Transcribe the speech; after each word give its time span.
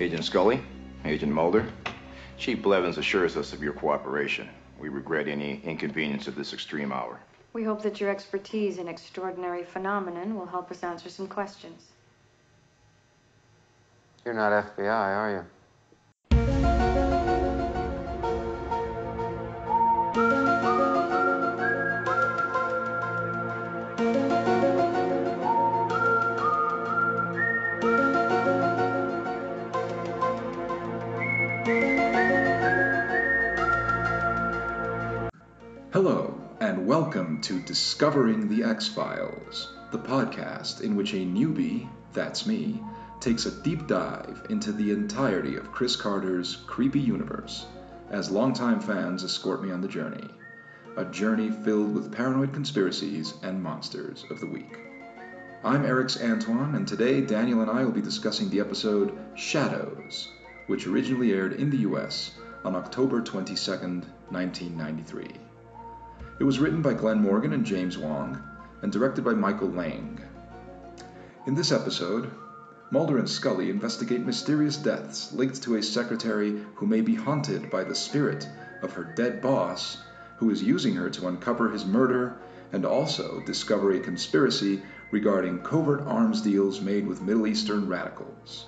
Agent 0.00 0.24
Scully, 0.24 0.62
Agent 1.04 1.30
Mulder, 1.30 1.70
Chief 2.38 2.62
Blevins 2.62 2.96
assures 2.96 3.36
us 3.36 3.52
of 3.52 3.62
your 3.62 3.74
cooperation. 3.74 4.48
We 4.78 4.88
regret 4.88 5.28
any 5.28 5.60
inconvenience 5.62 6.26
at 6.26 6.34
this 6.34 6.54
extreme 6.54 6.90
hour. 6.90 7.20
We 7.52 7.64
hope 7.64 7.82
that 7.82 8.00
your 8.00 8.08
expertise 8.08 8.78
in 8.78 8.88
extraordinary 8.88 9.62
phenomenon 9.62 10.36
will 10.36 10.46
help 10.46 10.70
us 10.70 10.82
answer 10.82 11.10
some 11.10 11.26
questions. 11.26 11.88
You're 14.24 14.32
not 14.32 14.52
FBI, 14.74 14.88
are 14.88 15.30
you? 15.32 15.44
To 37.42 37.60
Discovering 37.60 38.48
the 38.48 38.62
X 38.62 38.86
Files, 38.86 39.72
the 39.90 39.98
podcast 39.98 40.82
in 40.82 40.94
which 40.94 41.14
a 41.14 41.24
newbie, 41.24 41.88
that's 42.12 42.46
me, 42.46 42.82
takes 43.18 43.46
a 43.46 43.62
deep 43.62 43.86
dive 43.86 44.46
into 44.50 44.72
the 44.72 44.90
entirety 44.90 45.56
of 45.56 45.72
Chris 45.72 45.96
Carter's 45.96 46.56
creepy 46.66 47.00
universe 47.00 47.66
as 48.10 48.30
longtime 48.30 48.80
fans 48.80 49.24
escort 49.24 49.62
me 49.62 49.70
on 49.70 49.80
the 49.80 49.88
journey. 49.88 50.28
A 50.96 51.04
journey 51.06 51.50
filled 51.50 51.94
with 51.94 52.12
paranoid 52.12 52.52
conspiracies 52.52 53.34
and 53.42 53.62
monsters 53.62 54.24
of 54.30 54.40
the 54.40 54.46
week. 54.46 54.78
I'm 55.64 55.86
Eric's 55.86 56.20
Antoine, 56.20 56.74
and 56.74 56.86
today 56.86 57.20
Daniel 57.20 57.62
and 57.62 57.70
I 57.70 57.84
will 57.84 57.92
be 57.92 58.02
discussing 58.02 58.50
the 58.50 58.60
episode 58.60 59.18
Shadows, 59.34 60.30
which 60.66 60.86
originally 60.86 61.32
aired 61.32 61.54
in 61.54 61.70
the 61.70 61.88
US 61.88 62.32
on 62.64 62.76
October 62.76 63.22
22, 63.22 63.54
1993. 64.30 65.49
It 66.40 66.44
was 66.44 66.58
written 66.58 66.80
by 66.80 66.94
Glenn 66.94 67.20
Morgan 67.20 67.52
and 67.52 67.66
James 67.66 67.98
Wong, 67.98 68.42
and 68.80 68.90
directed 68.90 69.22
by 69.22 69.34
Michael 69.34 69.68
Lang. 69.68 70.18
In 71.46 71.54
this 71.54 71.70
episode, 71.70 72.30
Mulder 72.90 73.18
and 73.18 73.28
Scully 73.28 73.68
investigate 73.68 74.24
mysterious 74.24 74.78
deaths 74.78 75.34
linked 75.34 75.62
to 75.62 75.76
a 75.76 75.82
secretary 75.82 76.62
who 76.76 76.86
may 76.86 77.02
be 77.02 77.14
haunted 77.14 77.68
by 77.70 77.84
the 77.84 77.94
spirit 77.94 78.48
of 78.82 78.94
her 78.94 79.04
dead 79.04 79.42
boss, 79.42 79.98
who 80.38 80.48
is 80.48 80.62
using 80.62 80.94
her 80.94 81.10
to 81.10 81.28
uncover 81.28 81.68
his 81.68 81.84
murder, 81.84 82.38
and 82.72 82.86
also 82.86 83.42
discover 83.44 83.92
a 83.92 84.00
conspiracy 84.00 84.80
regarding 85.10 85.58
covert 85.58 86.00
arms 86.06 86.40
deals 86.40 86.80
made 86.80 87.06
with 87.06 87.20
Middle 87.20 87.48
Eastern 87.48 87.86
radicals. 87.86 88.66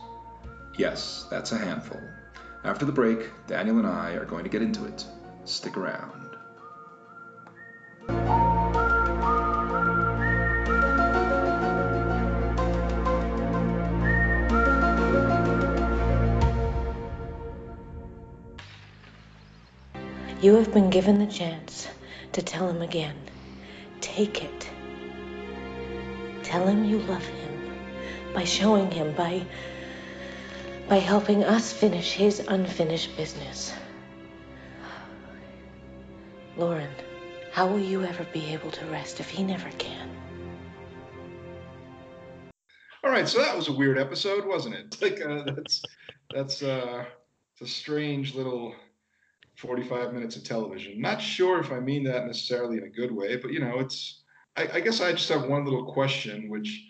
Yes, 0.76 1.26
that's 1.30 1.52
a 1.52 1.58
handful. 1.58 2.02
After 2.64 2.84
the 2.84 2.92
break, 2.92 3.30
Daniel 3.46 3.78
and 3.78 3.86
I 3.86 4.10
are 4.10 4.26
going 4.26 4.44
to 4.44 4.50
get 4.50 4.60
into 4.60 4.84
it. 4.84 5.06
Stick 5.46 5.78
around. 5.78 6.21
You 20.42 20.56
have 20.56 20.74
been 20.74 20.90
given 20.90 21.20
the 21.20 21.26
chance 21.26 21.86
to 22.32 22.42
tell 22.42 22.68
him 22.68 22.82
again. 22.82 23.14
Take 24.00 24.42
it. 24.42 24.70
Tell 26.42 26.66
him 26.66 26.84
you 26.84 26.98
love 26.98 27.24
him 27.24 27.72
by 28.34 28.42
showing 28.42 28.90
him, 28.90 29.14
by 29.14 29.46
by 30.88 30.96
helping 30.96 31.44
us 31.44 31.72
finish 31.72 32.12
his 32.12 32.40
unfinished 32.40 33.16
business. 33.16 33.72
Lauren, 36.56 36.90
how 37.52 37.66
will 37.66 37.78
you 37.78 38.02
ever 38.02 38.24
be 38.32 38.46
able 38.46 38.70
to 38.70 38.84
rest 38.86 39.20
if 39.20 39.28
he 39.28 39.42
never 39.42 39.68
can? 39.72 40.08
All 43.04 43.10
right, 43.10 43.28
so 43.28 43.38
that 43.40 43.54
was 43.54 43.68
a 43.68 43.72
weird 43.72 43.98
episode, 43.98 44.46
wasn't 44.46 44.74
it? 44.74 44.96
Like 45.02 45.20
uh, 45.20 45.44
that's 45.52 45.82
that's 46.34 46.62
uh, 46.62 47.04
it's 47.52 47.70
a 47.70 47.74
strange 47.74 48.34
little 48.34 48.74
45 49.56 50.14
minutes 50.14 50.36
of 50.36 50.44
television. 50.44 50.98
Not 50.98 51.20
sure 51.20 51.60
if 51.60 51.70
I 51.70 51.78
mean 51.78 52.04
that 52.04 52.26
necessarily 52.26 52.78
in 52.78 52.84
a 52.84 52.88
good 52.88 53.12
way, 53.12 53.36
but 53.36 53.52
you 53.52 53.60
know, 53.60 53.78
it's. 53.78 54.20
I, 54.56 54.68
I 54.74 54.80
guess 54.80 55.00
I 55.00 55.12
just 55.12 55.28
have 55.28 55.44
one 55.44 55.64
little 55.64 55.92
question, 55.92 56.48
which 56.48 56.84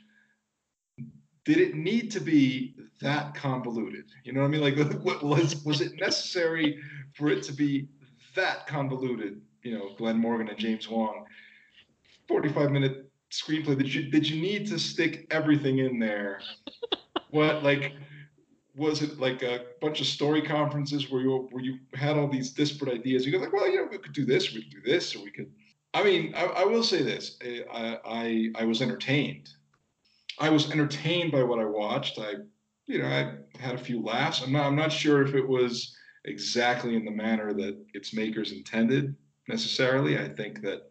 did 1.45 1.59
it 1.59 1.75
need 1.75 2.11
to 2.13 2.21
be 2.21 2.77
that 3.01 3.35
convoluted? 3.35 4.05
You 4.25 4.33
know 4.33 4.41
what 4.41 4.47
I 4.47 4.51
mean? 4.51 4.61
Like, 4.61 4.77
was 5.23 5.65
was 5.65 5.81
it 5.81 5.93
necessary 6.01 6.79
for 7.15 7.31
it 7.31 7.43
to 7.45 7.53
be 7.53 7.89
that 8.37 8.69
convoluted? 8.69 9.41
You 9.63 9.79
know, 9.79 9.91
Glenn 9.97 10.19
Morgan 10.19 10.49
and 10.49 10.59
James 10.59 10.89
Wong, 10.89 11.25
45 12.29 12.71
minute 12.71 13.11
screenplay. 13.31 13.77
Did 13.79 13.93
you 13.93 14.11
did 14.11 14.29
you 14.29 14.41
need 14.41 14.67
to 14.69 14.79
stick 14.79 15.27
everything 15.31 15.79
in 15.79 15.99
there? 15.99 16.41
What 17.31 17.63
like 17.63 17.95
was 18.75 19.01
it 19.01 19.19
like 19.19 19.43
a 19.43 19.65
bunch 19.81 20.03
of 20.03 20.07
story 20.07 20.43
conferences 20.43 21.11
where 21.11 21.23
you 21.23 21.49
where 21.51 21.65
you 21.65 21.79
had 21.95 22.19
all 22.19 22.29
these 22.29 22.51
disparate 22.51 22.93
ideas? 22.93 23.25
You 23.25 23.33
go 23.33 23.39
like, 23.39 23.55
well, 23.55 23.67
you 23.67 23.77
know, 23.77 23.89
we 23.91 23.97
could 23.97 24.13
do 24.13 24.27
this, 24.27 24.53
we 24.53 24.63
could 24.63 24.71
do 24.71 24.83
this, 24.85 25.17
or 25.17 25.23
we 25.25 25.31
could. 25.31 25.51
I 25.95 26.03
mean, 26.03 26.35
I, 26.35 26.45
I 26.45 26.65
will 26.65 26.83
say 26.83 27.03
this: 27.03 27.39
I, 27.73 27.99
I 28.05 28.51
I 28.55 28.65
was 28.65 28.83
entertained. 28.83 29.49
I 30.39 30.51
was 30.51 30.71
entertained 30.71 31.33
by 31.33 31.43
what 31.43 31.59
I 31.59 31.65
watched. 31.65 32.19
I, 32.19 32.35
you 32.87 32.99
know, 32.99 33.07
I 33.07 33.35
had 33.59 33.75
a 33.75 33.79
few 33.79 34.03
laughs. 34.03 34.43
I'm 34.43 34.53
not 34.53 34.67
I'm 34.67 34.77
not 34.77 34.93
sure 34.93 35.23
if 35.23 35.35
it 35.35 35.47
was 35.47 35.95
exactly 36.25 36.97
in 36.97 37.05
the 37.05 37.11
manner 37.11 37.53
that 37.53 37.77
its 37.95 38.15
makers 38.15 38.53
intended 38.53 39.17
necessarily. 39.49 40.19
I 40.19 40.29
think 40.29 40.63
that 40.63 40.91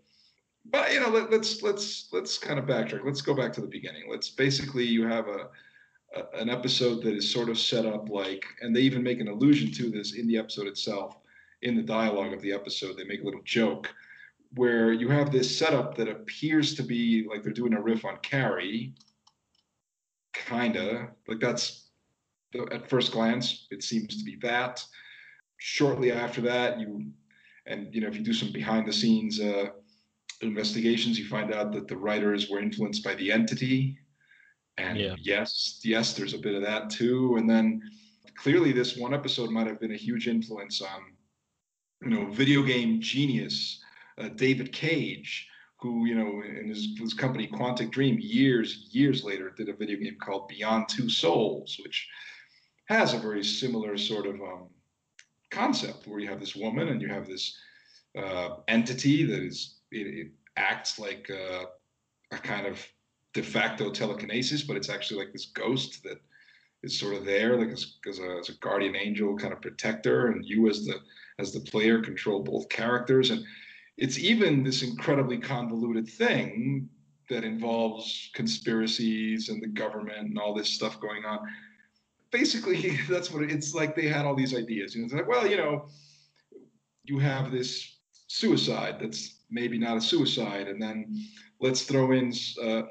but 0.65 0.93
you 0.93 0.99
know 0.99 1.09
let, 1.09 1.31
let's 1.31 1.63
let's 1.63 2.09
let's 2.11 2.37
kind 2.37 2.59
of 2.59 2.65
backtrack 2.65 3.03
let's 3.03 3.21
go 3.21 3.33
back 3.33 3.51
to 3.51 3.61
the 3.61 3.67
beginning 3.67 4.03
let's 4.07 4.29
basically 4.29 4.85
you 4.85 5.07
have 5.07 5.27
a 5.27 5.49
an 6.33 6.49
episode 6.49 7.01
that 7.03 7.15
is 7.15 7.31
sort 7.31 7.49
of 7.49 7.57
set 7.57 7.85
up 7.85 8.09
like, 8.09 8.45
and 8.61 8.75
they 8.75 8.81
even 8.81 9.03
make 9.03 9.19
an 9.19 9.29
allusion 9.29 9.71
to 9.71 9.89
this 9.89 10.13
in 10.13 10.27
the 10.27 10.37
episode 10.37 10.67
itself, 10.67 11.17
in 11.61 11.75
the 11.75 11.81
dialogue 11.81 12.33
of 12.33 12.41
the 12.41 12.51
episode. 12.51 12.97
They 12.97 13.05
make 13.05 13.21
a 13.21 13.25
little 13.25 13.41
joke 13.45 13.93
where 14.55 14.91
you 14.91 15.07
have 15.07 15.31
this 15.31 15.57
setup 15.57 15.95
that 15.95 16.09
appears 16.09 16.75
to 16.75 16.83
be 16.83 17.25
like 17.29 17.43
they're 17.43 17.53
doing 17.53 17.73
a 17.73 17.81
riff 17.81 18.03
on 18.03 18.17
Carrie, 18.17 18.93
kinda 20.33 21.11
like 21.27 21.39
that's 21.39 21.87
at 22.71 22.89
first 22.89 23.13
glance 23.13 23.67
it 23.71 23.81
seems 23.81 24.17
to 24.17 24.23
be 24.25 24.35
that. 24.41 24.83
Shortly 25.57 26.11
after 26.11 26.41
that, 26.41 26.79
you 26.79 27.05
and 27.65 27.93
you 27.93 28.01
know 28.01 28.07
if 28.07 28.15
you 28.15 28.23
do 28.23 28.33
some 28.33 28.51
behind 28.51 28.87
the 28.87 28.93
scenes 28.93 29.39
uh, 29.39 29.67
investigations, 30.41 31.19
you 31.19 31.27
find 31.27 31.53
out 31.53 31.71
that 31.73 31.87
the 31.87 31.97
writers 31.97 32.49
were 32.49 32.59
influenced 32.59 33.03
by 33.03 33.15
the 33.15 33.31
entity 33.31 33.97
and 34.77 34.97
yeah. 34.97 35.15
yes, 35.21 35.79
yes, 35.83 36.13
there's 36.13 36.33
a 36.33 36.39
bit 36.39 36.55
of 36.55 36.61
that 36.63 36.89
too. 36.89 37.35
And 37.37 37.49
then 37.49 37.81
clearly, 38.35 38.71
this 38.71 38.97
one 38.97 39.13
episode 39.13 39.49
might 39.49 39.67
have 39.67 39.79
been 39.79 39.91
a 39.93 39.97
huge 39.97 40.27
influence 40.27 40.81
on, 40.81 41.13
you 42.01 42.09
know, 42.09 42.31
video 42.31 42.63
game 42.63 43.01
genius 43.01 43.83
uh, 44.17 44.29
David 44.29 44.71
Cage, 44.71 45.47
who 45.79 46.05
you 46.05 46.15
know 46.15 46.41
in 46.43 46.69
his, 46.69 46.89
his 46.97 47.13
company 47.13 47.47
Quantic 47.47 47.91
Dream 47.91 48.17
years 48.19 48.87
years 48.91 49.23
later 49.23 49.51
did 49.55 49.69
a 49.69 49.73
video 49.73 49.97
game 49.97 50.17
called 50.21 50.47
Beyond 50.47 50.87
Two 50.89 51.09
Souls, 51.09 51.79
which 51.83 52.07
has 52.85 53.13
a 53.13 53.19
very 53.19 53.43
similar 53.43 53.97
sort 53.97 54.25
of 54.25 54.35
um, 54.35 54.69
concept 55.51 56.07
where 56.07 56.19
you 56.19 56.27
have 56.27 56.39
this 56.39 56.55
woman 56.55 56.89
and 56.89 57.01
you 57.01 57.07
have 57.07 57.27
this 57.27 57.57
uh, 58.17 58.55
entity 58.67 59.23
that 59.25 59.41
is 59.41 59.79
it, 59.91 60.07
it 60.07 60.27
acts 60.57 60.97
like 60.99 61.29
uh, 61.29 61.65
a 62.31 62.37
kind 62.37 62.65
of 62.65 62.85
de 63.33 63.41
facto 63.41 63.91
telekinesis, 63.91 64.63
but 64.63 64.75
it's 64.75 64.89
actually 64.89 65.23
like 65.23 65.31
this 65.31 65.47
ghost 65.47 66.03
that 66.03 66.19
is 66.83 66.99
sort 66.99 67.15
of 67.15 67.25
there, 67.25 67.57
like 67.57 67.69
as, 67.69 67.97
as, 68.07 68.19
a, 68.19 68.37
as 68.39 68.49
a 68.49 68.53
guardian 68.55 68.95
angel 68.95 69.37
kind 69.37 69.53
of 69.53 69.61
protector, 69.61 70.27
and 70.27 70.43
you 70.45 70.69
as 70.69 70.85
the 70.85 70.95
as 71.39 71.51
the 71.51 71.59
player 71.59 72.01
control 72.01 72.43
both 72.43 72.69
characters, 72.69 73.31
and 73.31 73.43
it's 73.97 74.19
even 74.19 74.63
this 74.63 74.83
incredibly 74.83 75.37
convoluted 75.37 76.07
thing 76.07 76.89
that 77.29 77.43
involves 77.43 78.29
conspiracies 78.35 79.49
and 79.49 79.61
the 79.61 79.67
government 79.67 80.19
and 80.19 80.37
all 80.37 80.53
this 80.53 80.69
stuff 80.69 80.99
going 80.99 81.23
on. 81.25 81.39
Basically, 82.31 82.97
that's 83.09 83.31
what 83.31 83.43
it, 83.43 83.51
it's 83.51 83.73
like. 83.73 83.95
They 83.95 84.07
had 84.07 84.25
all 84.25 84.35
these 84.35 84.55
ideas. 84.55 84.95
You 84.95 85.01
know, 85.01 85.05
it's 85.05 85.13
like, 85.13 85.27
well, 85.27 85.47
you 85.47 85.57
know, 85.57 85.87
you 87.03 87.19
have 87.19 87.51
this 87.51 87.97
suicide 88.27 88.97
that's 88.99 89.41
maybe 89.49 89.77
not 89.77 89.97
a 89.97 90.01
suicide, 90.01 90.67
and 90.67 90.81
then 90.81 91.15
let's 91.59 91.83
throw 91.83 92.11
in. 92.11 92.33
Uh, 92.61 92.83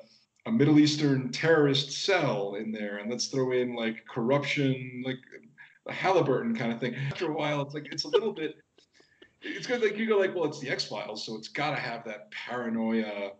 a 0.46 0.50
Middle 0.50 0.78
Eastern 0.78 1.30
terrorist 1.30 1.92
cell 1.92 2.54
in 2.54 2.72
there, 2.72 2.98
and 2.98 3.10
let's 3.10 3.26
throw 3.26 3.52
in 3.52 3.74
like 3.74 4.06
corruption, 4.06 5.02
like 5.04 5.18
a 5.86 5.92
Halliburton 5.92 6.56
kind 6.56 6.72
of 6.72 6.80
thing. 6.80 6.94
After 6.94 7.30
a 7.30 7.34
while, 7.34 7.62
it's 7.62 7.74
like 7.74 7.86
it's 7.92 8.04
a 8.04 8.08
little 8.08 8.32
bit. 8.32 8.56
It's 9.42 9.66
good. 9.66 9.82
Like 9.82 9.96
you 9.96 10.06
go 10.06 10.18
like, 10.18 10.34
well, 10.34 10.44
it's 10.44 10.60
the 10.60 10.70
X 10.70 10.84
Files, 10.84 11.24
so 11.24 11.36
it's 11.36 11.48
got 11.48 11.70
to 11.70 11.76
have 11.76 12.04
that 12.04 12.30
paranoia 12.30 13.32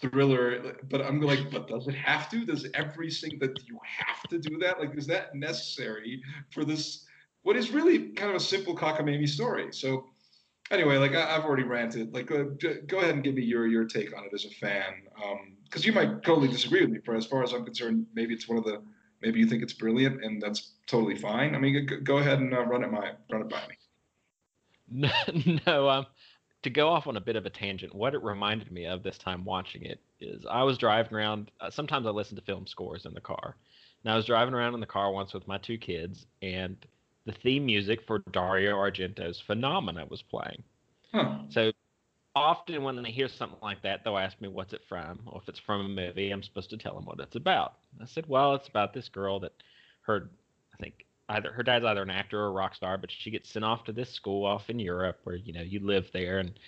thriller, 0.00 0.76
but 0.88 1.00
I'm 1.00 1.20
like, 1.20 1.50
but 1.50 1.68
does 1.68 1.88
it 1.88 1.94
have 1.94 2.28
to? 2.30 2.44
Does 2.44 2.66
every 2.74 3.10
single 3.10 3.48
that 3.48 3.66
you 3.66 3.78
have 3.84 4.22
to 4.30 4.38
do 4.38 4.58
that? 4.58 4.78
Like, 4.78 4.96
is 4.96 5.06
that 5.06 5.34
necessary 5.34 6.22
for 6.50 6.64
this? 6.64 7.04
What 7.42 7.56
is 7.56 7.70
really 7.70 8.10
kind 8.10 8.30
of 8.30 8.36
a 8.36 8.40
simple 8.40 8.76
cockamamie 8.76 9.28
story? 9.28 9.68
So, 9.72 10.06
anyway, 10.70 10.96
like 10.96 11.14
I, 11.14 11.34
have 11.34 11.44
already 11.44 11.62
ranted. 11.62 12.12
Like, 12.12 12.30
uh, 12.30 12.44
go 12.86 12.98
ahead 12.98 13.14
and 13.14 13.24
give 13.24 13.34
me 13.34 13.42
your 13.42 13.66
your 13.66 13.84
take 13.84 14.16
on 14.16 14.24
it 14.24 14.32
as 14.34 14.44
a 14.44 14.50
fan, 14.50 15.02
because 15.64 15.84
um, 15.84 15.86
you 15.86 15.92
might 15.92 16.22
totally 16.22 16.48
disagree 16.48 16.82
with 16.82 16.90
me. 16.90 16.98
For 17.04 17.14
as 17.14 17.26
far 17.26 17.42
as 17.42 17.52
I'm 17.52 17.64
concerned, 17.64 18.06
maybe 18.14 18.34
it's 18.34 18.48
one 18.48 18.58
of 18.58 18.64
the 18.64 18.82
maybe 19.22 19.40
you 19.40 19.46
think 19.46 19.62
it's 19.62 19.72
brilliant, 19.72 20.24
and 20.24 20.40
that's 20.40 20.72
totally 20.86 21.16
fine. 21.16 21.54
I 21.54 21.58
mean, 21.58 21.86
go, 22.04 22.18
ahead 22.18 22.38
and 22.38 22.54
uh, 22.54 22.64
run 22.64 22.84
it 22.84 22.90
my 22.90 23.12
run 23.30 23.42
it 23.42 23.48
by 23.48 23.62
me. 23.68 23.76
no, 25.66 25.88
um, 25.88 26.06
to 26.66 26.70
go 26.70 26.88
off 26.88 27.06
on 27.06 27.16
a 27.16 27.20
bit 27.20 27.36
of 27.36 27.46
a 27.46 27.50
tangent, 27.50 27.94
what 27.94 28.12
it 28.12 28.22
reminded 28.24 28.72
me 28.72 28.86
of 28.86 29.04
this 29.04 29.18
time 29.18 29.44
watching 29.44 29.84
it 29.84 30.00
is 30.18 30.44
I 30.50 30.64
was 30.64 30.76
driving 30.76 31.14
around. 31.14 31.52
Uh, 31.60 31.70
sometimes 31.70 32.08
I 32.08 32.10
listen 32.10 32.34
to 32.34 32.42
film 32.42 32.66
scores 32.66 33.06
in 33.06 33.14
the 33.14 33.20
car. 33.20 33.54
And 34.02 34.12
I 34.12 34.16
was 34.16 34.26
driving 34.26 34.52
around 34.52 34.74
in 34.74 34.80
the 34.80 34.86
car 34.86 35.12
once 35.12 35.32
with 35.32 35.46
my 35.46 35.58
two 35.58 35.78
kids, 35.78 36.26
and 36.42 36.76
the 37.24 37.30
theme 37.32 37.66
music 37.66 38.00
for 38.04 38.18
Dario 38.32 38.74
Argento's 38.74 39.40
Phenomena 39.40 40.06
was 40.10 40.22
playing. 40.22 40.64
Huh. 41.12 41.38
So 41.50 41.70
often 42.34 42.82
when 42.82 43.06
I 43.06 43.10
hear 43.10 43.28
something 43.28 43.60
like 43.62 43.82
that, 43.82 44.02
they'll 44.02 44.18
ask 44.18 44.40
me 44.40 44.48
what's 44.48 44.72
it 44.72 44.82
from, 44.88 45.20
or 45.26 45.40
if 45.40 45.48
it's 45.48 45.60
from 45.60 45.82
a 45.82 45.88
movie, 45.88 46.32
I'm 46.32 46.42
supposed 46.42 46.70
to 46.70 46.76
tell 46.76 46.96
them 46.96 47.04
what 47.04 47.20
it's 47.20 47.36
about. 47.36 47.74
I 48.02 48.06
said, 48.06 48.24
well, 48.26 48.56
it's 48.56 48.68
about 48.68 48.92
this 48.92 49.08
girl 49.08 49.38
that 49.40 49.52
her, 50.02 50.30
I 50.74 50.82
think 50.82 51.05
either 51.28 51.52
her 51.52 51.62
dad's 51.62 51.84
either 51.84 52.02
an 52.02 52.10
actor 52.10 52.40
or 52.40 52.46
a 52.46 52.50
rock 52.50 52.74
star, 52.74 52.98
but 52.98 53.10
she 53.10 53.30
gets 53.30 53.50
sent 53.50 53.64
off 53.64 53.84
to 53.84 53.92
this 53.92 54.10
school 54.10 54.44
off 54.44 54.70
in 54.70 54.78
Europe 54.78 55.18
where 55.24 55.36
you 55.36 55.52
know 55.52 55.62
you 55.62 55.80
live 55.80 56.08
there, 56.12 56.38
and 56.38 56.58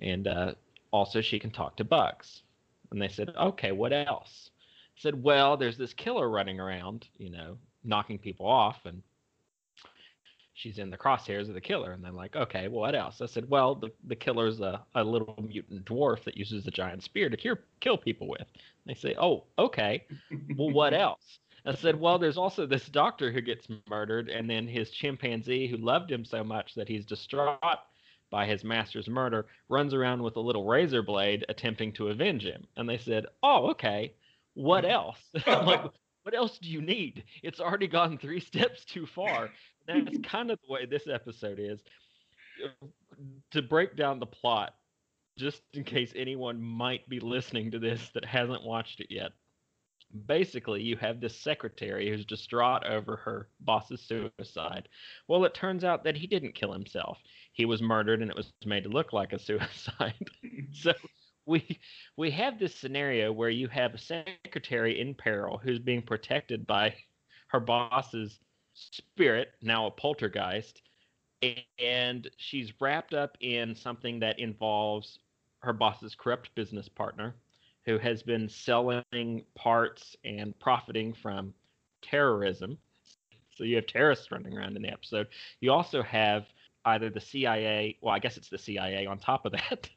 and 0.00 0.28
uh, 0.28 0.52
also 0.90 1.20
she 1.20 1.38
can 1.38 1.50
talk 1.50 1.76
to 1.76 1.84
bugs. 1.84 2.42
And 2.90 3.00
they 3.00 3.08
said, 3.08 3.30
okay, 3.36 3.72
what 3.72 3.92
else? 3.92 4.50
I 4.96 5.00
said, 5.00 5.22
well, 5.22 5.56
there's 5.56 5.76
this 5.76 5.92
killer 5.92 6.28
running 6.28 6.60
around, 6.60 7.06
you 7.18 7.30
know, 7.30 7.58
knocking 7.84 8.18
people 8.18 8.46
off, 8.46 8.78
and 8.84 9.02
she's 10.54 10.78
in 10.78 10.90
the 10.90 10.96
crosshairs 10.96 11.48
of 11.48 11.54
the 11.54 11.60
killer. 11.60 11.92
And 11.92 12.02
they're 12.02 12.12
like, 12.12 12.36
okay, 12.36 12.68
well, 12.68 12.80
what 12.80 12.94
else? 12.94 13.20
I 13.20 13.26
said, 13.26 13.48
well, 13.50 13.74
the, 13.74 13.90
the 14.06 14.16
killer's 14.16 14.60
a, 14.60 14.82
a 14.94 15.04
little 15.04 15.34
mutant 15.46 15.84
dwarf 15.84 16.24
that 16.24 16.36
uses 16.36 16.66
a 16.66 16.70
giant 16.70 17.02
spear 17.02 17.28
to 17.28 17.36
cure, 17.36 17.60
kill 17.80 17.98
people 17.98 18.28
with. 18.28 18.40
And 18.40 18.48
they 18.86 18.94
say, 18.94 19.14
oh, 19.18 19.44
okay, 19.58 20.04
well, 20.56 20.70
what 20.70 20.94
else? 20.94 21.38
I 21.66 21.74
said, 21.74 21.98
well, 21.98 22.18
there's 22.18 22.36
also 22.36 22.64
this 22.64 22.86
doctor 22.86 23.32
who 23.32 23.40
gets 23.40 23.66
murdered, 23.90 24.28
and 24.28 24.48
then 24.48 24.68
his 24.68 24.90
chimpanzee 24.90 25.66
who 25.66 25.76
loved 25.76 26.10
him 26.10 26.24
so 26.24 26.44
much 26.44 26.74
that 26.74 26.88
he's 26.88 27.04
distraught 27.04 27.58
by 28.30 28.46
his 28.46 28.62
master's 28.62 29.08
murder 29.08 29.46
runs 29.68 29.92
around 29.92 30.22
with 30.22 30.36
a 30.36 30.40
little 30.40 30.64
razor 30.64 31.02
blade 31.02 31.44
attempting 31.48 31.92
to 31.92 32.08
avenge 32.08 32.44
him. 32.44 32.66
And 32.76 32.88
they 32.88 32.98
said, 32.98 33.26
oh, 33.42 33.70
okay, 33.70 34.14
what 34.54 34.84
mm-hmm. 34.84 34.92
else? 34.92 35.18
I'm 35.46 35.66
like, 35.66 35.82
what 36.22 36.34
else 36.34 36.58
do 36.58 36.68
you 36.68 36.80
need? 36.80 37.24
It's 37.42 37.60
already 37.60 37.88
gone 37.88 38.16
three 38.16 38.40
steps 38.52 38.84
too 38.84 39.06
far. 39.06 39.50
That's 39.88 40.18
kind 40.22 40.52
of 40.52 40.60
the 40.66 40.72
way 40.72 40.86
this 40.86 41.08
episode 41.08 41.58
is. 41.58 41.80
To 43.52 43.62
break 43.62 43.96
down 43.96 44.18
the 44.20 44.26
plot, 44.26 44.74
just 45.36 45.62
in 45.74 45.84
case 45.84 46.12
anyone 46.16 46.62
might 46.62 47.08
be 47.08 47.20
listening 47.20 47.72
to 47.72 47.78
this 47.78 48.08
that 48.14 48.24
hasn't 48.24 48.64
watched 48.64 49.00
it 49.00 49.08
yet 49.10 49.32
basically 50.26 50.82
you 50.82 50.96
have 50.96 51.20
this 51.20 51.36
secretary 51.36 52.08
who's 52.08 52.24
distraught 52.24 52.86
over 52.86 53.16
her 53.16 53.48
boss's 53.60 54.00
suicide. 54.00 54.88
Well, 55.28 55.44
it 55.44 55.54
turns 55.54 55.84
out 55.84 56.04
that 56.04 56.16
he 56.16 56.26
didn't 56.26 56.54
kill 56.54 56.72
himself. 56.72 57.18
He 57.52 57.64
was 57.64 57.82
murdered 57.82 58.22
and 58.22 58.30
it 58.30 58.36
was 58.36 58.52
made 58.64 58.84
to 58.84 58.90
look 58.90 59.12
like 59.12 59.32
a 59.32 59.38
suicide. 59.38 60.14
so 60.72 60.92
we 61.46 61.78
we 62.16 62.30
have 62.30 62.58
this 62.58 62.74
scenario 62.74 63.32
where 63.32 63.50
you 63.50 63.68
have 63.68 63.94
a 63.94 63.98
secretary 63.98 65.00
in 65.00 65.14
peril 65.14 65.58
who's 65.62 65.78
being 65.78 66.02
protected 66.02 66.66
by 66.66 66.94
her 67.48 67.60
boss's 67.60 68.40
spirit, 68.74 69.52
now 69.62 69.86
a 69.86 69.90
poltergeist, 69.90 70.82
and 71.78 72.28
she's 72.36 72.72
wrapped 72.80 73.14
up 73.14 73.36
in 73.40 73.74
something 73.74 74.20
that 74.20 74.38
involves 74.38 75.18
her 75.60 75.72
boss's 75.72 76.14
corrupt 76.14 76.54
business 76.54 76.88
partner 76.88 77.34
who 77.86 77.98
has 77.98 78.22
been 78.22 78.48
selling 78.48 79.44
parts 79.54 80.16
and 80.24 80.58
profiting 80.58 81.14
from 81.14 81.54
terrorism. 82.02 82.76
So 83.56 83.64
you 83.64 83.76
have 83.76 83.86
terrorists 83.86 84.30
running 84.30 84.56
around 84.56 84.76
in 84.76 84.82
the 84.82 84.92
episode. 84.92 85.28
You 85.60 85.72
also 85.72 86.02
have 86.02 86.46
either 86.84 87.08
the 87.08 87.20
CIA, 87.20 87.96
well, 88.00 88.14
I 88.14 88.18
guess 88.18 88.36
it's 88.36 88.48
the 88.48 88.58
CIA 88.58 89.06
on 89.06 89.18
top 89.18 89.46
of 89.46 89.52
that. 89.52 89.88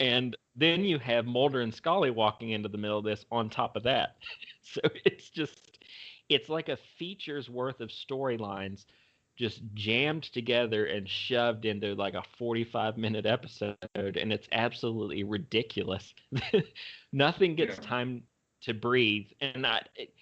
and 0.00 0.36
then 0.56 0.82
you 0.82 0.98
have 0.98 1.26
Mulder 1.26 1.60
and 1.60 1.72
Scully 1.72 2.10
walking 2.10 2.50
into 2.50 2.68
the 2.70 2.78
middle 2.78 2.98
of 2.98 3.04
this 3.04 3.26
on 3.30 3.50
top 3.50 3.76
of 3.76 3.82
that. 3.84 4.16
so 4.62 4.80
it's 5.04 5.28
just, 5.28 5.78
it's 6.28 6.48
like 6.48 6.70
a 6.70 6.78
feature's 6.98 7.50
worth 7.50 7.80
of 7.80 7.90
storylines 7.90 8.86
just 9.36 9.60
jammed 9.74 10.24
together 10.24 10.86
and 10.86 11.08
shoved 11.08 11.64
into 11.64 11.94
like 11.94 12.14
a 12.14 12.22
45 12.38 12.96
minute 12.96 13.26
episode 13.26 13.76
and 13.94 14.32
it's 14.32 14.48
absolutely 14.52 15.24
ridiculous. 15.24 16.14
Nothing 17.12 17.54
gets 17.54 17.78
yeah. 17.78 17.86
time 17.86 18.22
to 18.62 18.74
breathe 18.74 19.26
and 19.40 19.66
I, 19.66 19.82
it, 19.94 20.14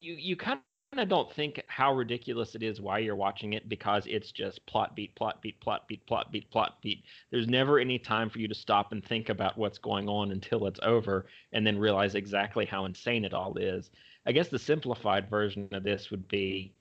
you 0.00 0.14
you 0.14 0.36
kind 0.36 0.60
of 0.96 1.08
don't 1.08 1.32
think 1.32 1.62
how 1.68 1.94
ridiculous 1.94 2.54
it 2.54 2.62
is 2.62 2.80
while 2.80 2.98
you're 2.98 3.16
watching 3.16 3.52
it 3.52 3.68
because 3.68 4.04
it's 4.06 4.32
just 4.32 4.64
plot 4.66 4.96
beat 4.96 5.14
plot 5.14 5.42
beat 5.42 5.60
plot 5.60 5.86
beat 5.88 6.06
plot 6.06 6.32
beat 6.32 6.50
plot 6.50 6.78
beat. 6.82 7.04
There's 7.30 7.48
never 7.48 7.78
any 7.78 7.98
time 7.98 8.30
for 8.30 8.38
you 8.38 8.48
to 8.48 8.54
stop 8.54 8.92
and 8.92 9.04
think 9.04 9.28
about 9.28 9.58
what's 9.58 9.78
going 9.78 10.08
on 10.08 10.32
until 10.32 10.66
it's 10.66 10.80
over 10.82 11.26
and 11.52 11.66
then 11.66 11.78
realize 11.78 12.14
exactly 12.14 12.64
how 12.64 12.84
insane 12.84 13.24
it 13.24 13.34
all 13.34 13.56
is. 13.58 13.90
I 14.26 14.32
guess 14.32 14.48
the 14.48 14.58
simplified 14.58 15.28
version 15.28 15.68
of 15.72 15.82
this 15.84 16.10
would 16.10 16.28
be 16.28 16.74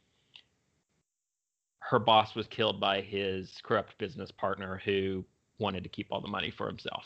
her 1.90 2.00
boss 2.00 2.36
was 2.36 2.48
killed 2.48 2.82
by 2.82 3.00
his 3.00 3.60
corrupt 3.64 3.98
business 3.98 4.30
partner 4.30 4.82
who 4.84 5.24
wanted 5.58 5.84
to 5.84 5.90
keep 5.90 6.08
all 6.12 6.20
the 6.20 6.28
money 6.28 6.52
for 6.52 6.68
himself. 6.68 7.06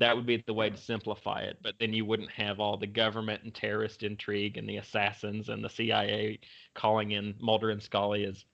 That 0.00 0.16
would 0.16 0.26
be 0.26 0.42
the 0.44 0.54
way 0.54 0.70
to 0.70 0.76
simplify 0.76 1.42
it. 1.42 1.58
But 1.62 1.74
then 1.78 1.92
you 1.92 2.04
wouldn't 2.04 2.30
have 2.32 2.58
all 2.58 2.76
the 2.76 2.86
government 2.86 3.44
and 3.44 3.54
terrorist 3.54 4.02
intrigue 4.02 4.56
and 4.56 4.68
the 4.68 4.78
assassins 4.78 5.48
and 5.48 5.62
the 5.62 5.68
CIA 5.68 6.40
calling 6.74 7.12
in 7.12 7.34
Mulder 7.40 7.70
and 7.70 7.80
Scully 7.80 8.24
as 8.24 8.44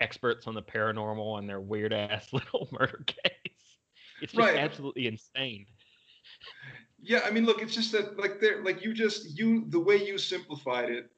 experts 0.00 0.48
on 0.48 0.54
the 0.54 0.62
paranormal 0.62 1.38
and 1.38 1.48
their 1.48 1.60
weird 1.60 1.92
ass 1.92 2.28
little 2.32 2.68
murder 2.72 3.04
case. 3.06 3.78
It's 4.20 4.32
just 4.32 4.38
right. 4.38 4.56
absolutely 4.56 5.06
insane. 5.06 5.66
Yeah, 7.00 7.20
I 7.24 7.30
mean, 7.30 7.46
look, 7.46 7.62
it's 7.62 7.74
just 7.74 7.92
that 7.92 8.18
like 8.18 8.40
there, 8.40 8.62
like 8.64 8.84
you 8.84 8.92
just 8.92 9.38
you 9.38 9.66
the 9.68 9.80
way 9.80 10.04
you 10.04 10.18
simplified 10.18 10.90
it, 10.90 11.10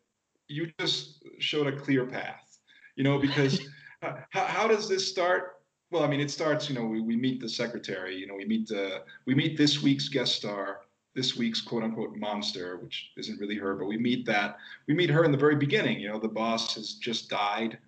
you 0.47 0.71
just 0.79 1.25
showed 1.39 1.67
a 1.67 1.77
clear 1.77 2.05
path 2.05 2.52
you 2.97 3.05
know, 3.05 3.19
because 3.19 3.61
how, 4.01 4.17
how 4.31 4.69
does 4.69 4.89
this 4.89 5.09
start? 5.09 5.57
Well, 5.91 6.03
I 6.03 6.07
mean, 6.07 6.21
it 6.21 6.31
starts, 6.31 6.69
you 6.69 6.75
know, 6.75 6.85
we, 6.85 7.01
we 7.01 7.17
meet 7.17 7.41
the 7.41 7.49
secretary, 7.49 8.17
you 8.17 8.27
know, 8.27 8.35
we 8.35 8.47
meet 8.47 8.69
the, 8.69 9.03
we 9.27 9.35
meet 9.35 9.57
this 9.57 9.83
week's 9.83 10.09
guest 10.09 10.35
star, 10.35 10.81
this 11.15 11.37
week's 11.37 11.61
quote 11.61 11.83
unquote 11.83 12.17
monster, 12.17 12.79
which 12.79 13.13
isn't 13.19 13.39
really 13.39 13.57
her, 13.57 13.75
but 13.75 13.87
we 13.87 13.99
meet 13.99 14.25
that, 14.27 14.57
we 14.89 14.95
meet 14.95 15.11
her 15.11 15.25
in 15.25 15.33
the 15.33 15.39
very 15.39 15.57
beginning, 15.57 16.01
you 16.01 16.09
know, 16.09 16.19
the 16.19 16.29
boss 16.29 16.75
has 16.75 16.95
just 16.95 17.29
died. 17.29 17.79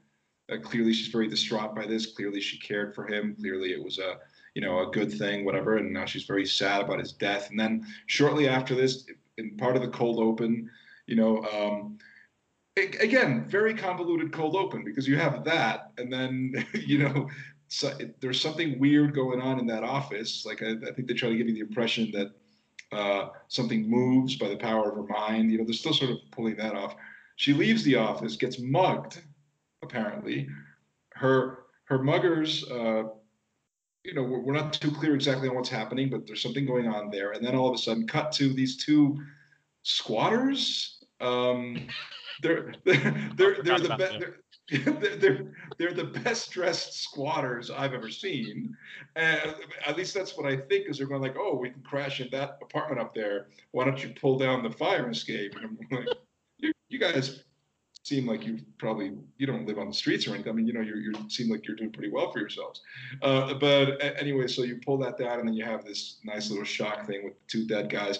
Uh, 0.53 0.59
clearly 0.59 0.93
she's 0.93 1.09
very 1.09 1.27
distraught 1.27 1.75
by 1.75 1.87
this. 1.87 2.15
Clearly 2.15 2.41
she 2.41 2.59
cared 2.59 2.95
for 2.95 3.07
him. 3.07 3.35
Clearly 3.41 3.73
it 3.73 3.83
was 3.83 3.99
a, 3.99 4.19
you 4.55 4.61
know, 4.61 4.87
a 4.87 4.91
good 4.91 5.11
thing, 5.11 5.45
whatever. 5.45 5.79
And 5.79 5.91
now 5.91 6.05
she's 6.05 6.25
very 6.25 6.45
sad 6.45 6.83
about 6.83 6.99
his 6.99 7.13
death. 7.13 7.49
And 7.51 7.59
then 7.59 7.87
shortly 8.07 8.47
after 8.47 8.75
this, 8.75 9.07
in 9.39 9.57
part 9.57 9.75
of 9.75 9.83
the 9.83 9.89
cold 9.89 10.19
open, 10.19 10.71
you 11.07 11.17
know, 11.17 11.43
um, 11.45 11.99
again, 12.77 13.45
very 13.49 13.75
convoluted 13.75 14.33
cold 14.33 14.57
open 14.57 14.85
because 14.85 15.07
you 15.07 15.17
have 15.17 15.45
that, 15.45 15.93
and 15.99 16.13
then 16.13 16.67
you 16.75 16.99
know, 16.99 17.29
so 17.69 17.93
there's 18.21 18.41
something 18.41 18.79
weird 18.79 19.15
going 19.15 19.41
on 19.41 19.59
in 19.59 19.67
that 19.67 19.85
office. 19.85 20.45
Like 20.45 20.63
I, 20.63 20.73
I 20.73 20.93
think 20.93 21.09
they 21.09 21.15
try 21.15 21.29
to 21.29 21.37
give 21.37 21.49
you 21.49 21.55
the 21.55 21.61
impression 21.61 22.11
that 22.13 22.33
uh, 22.97 23.31
something 23.49 23.89
moves 23.89 24.37
by 24.37 24.49
the 24.49 24.57
power 24.57 24.91
of 24.91 24.97
her 24.97 25.03
mind. 25.03 25.51
You 25.51 25.59
know, 25.59 25.65
they're 25.65 25.75
still 25.75 25.95
sort 25.95 26.11
of 26.11 26.19
pulling 26.31 26.57
that 26.57 26.75
off. 26.75 26.97
She 27.37 27.53
leaves 27.53 27.83
the 27.85 27.97
office, 27.97 28.37
gets 28.37 28.59
mugged, 28.59 29.21
apparently. 29.83 30.49
Her 31.15 31.65
her 31.85 31.99
muggers. 31.99 32.69
Uh, 32.71 33.05
you 34.05 34.13
know, 34.13 34.23
we're, 34.23 34.41
we're 34.41 34.53
not 34.53 34.75
too 34.75 34.91
clear 34.91 35.15
exactly 35.15 35.49
on 35.49 35.55
what's 35.55 35.71
happening, 35.71 36.11
but 36.11 36.27
there's 36.27 36.43
something 36.43 36.67
going 36.67 36.87
on 36.87 37.09
there. 37.11 37.33
And 37.33 37.45
then 37.45 37.55
all 37.55 37.69
of 37.69 37.75
a 37.75 37.79
sudden, 37.79 38.07
cut 38.07 38.33
to 38.33 38.53
these 38.53 38.77
two 38.77 39.19
squatters 39.83 40.95
um, 41.21 41.87
they're 42.43 42.73
they're 42.85 43.31
they're, 43.37 43.63
they're 43.63 43.79
the 43.79 43.97
best. 43.97 44.25
They're, 44.71 45.17
they're, 45.17 45.53
they're 45.77 45.93
the 45.93 46.05
best 46.05 46.51
dressed 46.51 47.03
squatters 47.03 47.71
I've 47.71 47.93
ever 47.93 48.11
seen. 48.11 48.75
And 49.15 49.55
at 49.87 49.95
least 49.95 50.15
that's 50.15 50.39
what 50.39 50.51
I 50.51 50.57
think 50.57 50.89
is 50.89 50.97
they're 50.97 51.07
going 51.07 51.21
like, 51.21 51.37
oh, 51.39 51.55
we 51.55 51.69
can 51.69 51.83
crash 51.83 52.23
in 52.23 52.31
that 52.31 52.57
apartment 52.63 52.99
up 52.99 53.15
there. 53.15 53.49
Why 53.73 53.85
don't 53.85 54.03
you 54.03 54.15
pull 54.19 54.39
down 54.39 54.63
the 54.63 54.71
fire 54.71 55.11
escape? 55.11 55.55
And 55.57 55.67
I'm 55.67 55.99
like, 55.99 56.09
you, 56.61 56.73
you 56.89 56.99
guys, 56.99 57.45
seem 58.05 58.27
like 58.27 58.47
you 58.47 58.59
probably 58.79 59.13
you 59.37 59.47
don't 59.47 59.67
live 59.67 59.79
on 59.79 59.89
the 59.89 59.95
streets 59.95 60.27
or 60.27 60.35
anything. 60.35 60.51
I 60.51 60.55
mean, 60.55 60.67
you 60.67 60.73
know, 60.73 60.81
you 60.81 60.97
you 60.97 61.13
seem 61.29 61.51
like 61.51 61.67
you're 61.67 61.77
doing 61.77 61.93
pretty 61.93 62.11
well 62.11 62.31
for 62.33 62.39
yourselves. 62.39 62.81
Uh, 63.21 63.55
but 63.55 64.03
anyway, 64.19 64.47
so 64.47 64.63
you 64.63 64.81
pull 64.85 64.97
that 64.99 65.19
down, 65.19 65.41
and 65.41 65.49
then 65.49 65.55
you 65.55 65.65
have 65.65 65.85
this 65.85 66.21
nice 66.25 66.49
little 66.49 66.65
shock 66.65 67.07
thing 67.07 67.25
with 67.25 67.35
two 67.49 67.67
dead 67.67 67.91
guys 67.91 68.19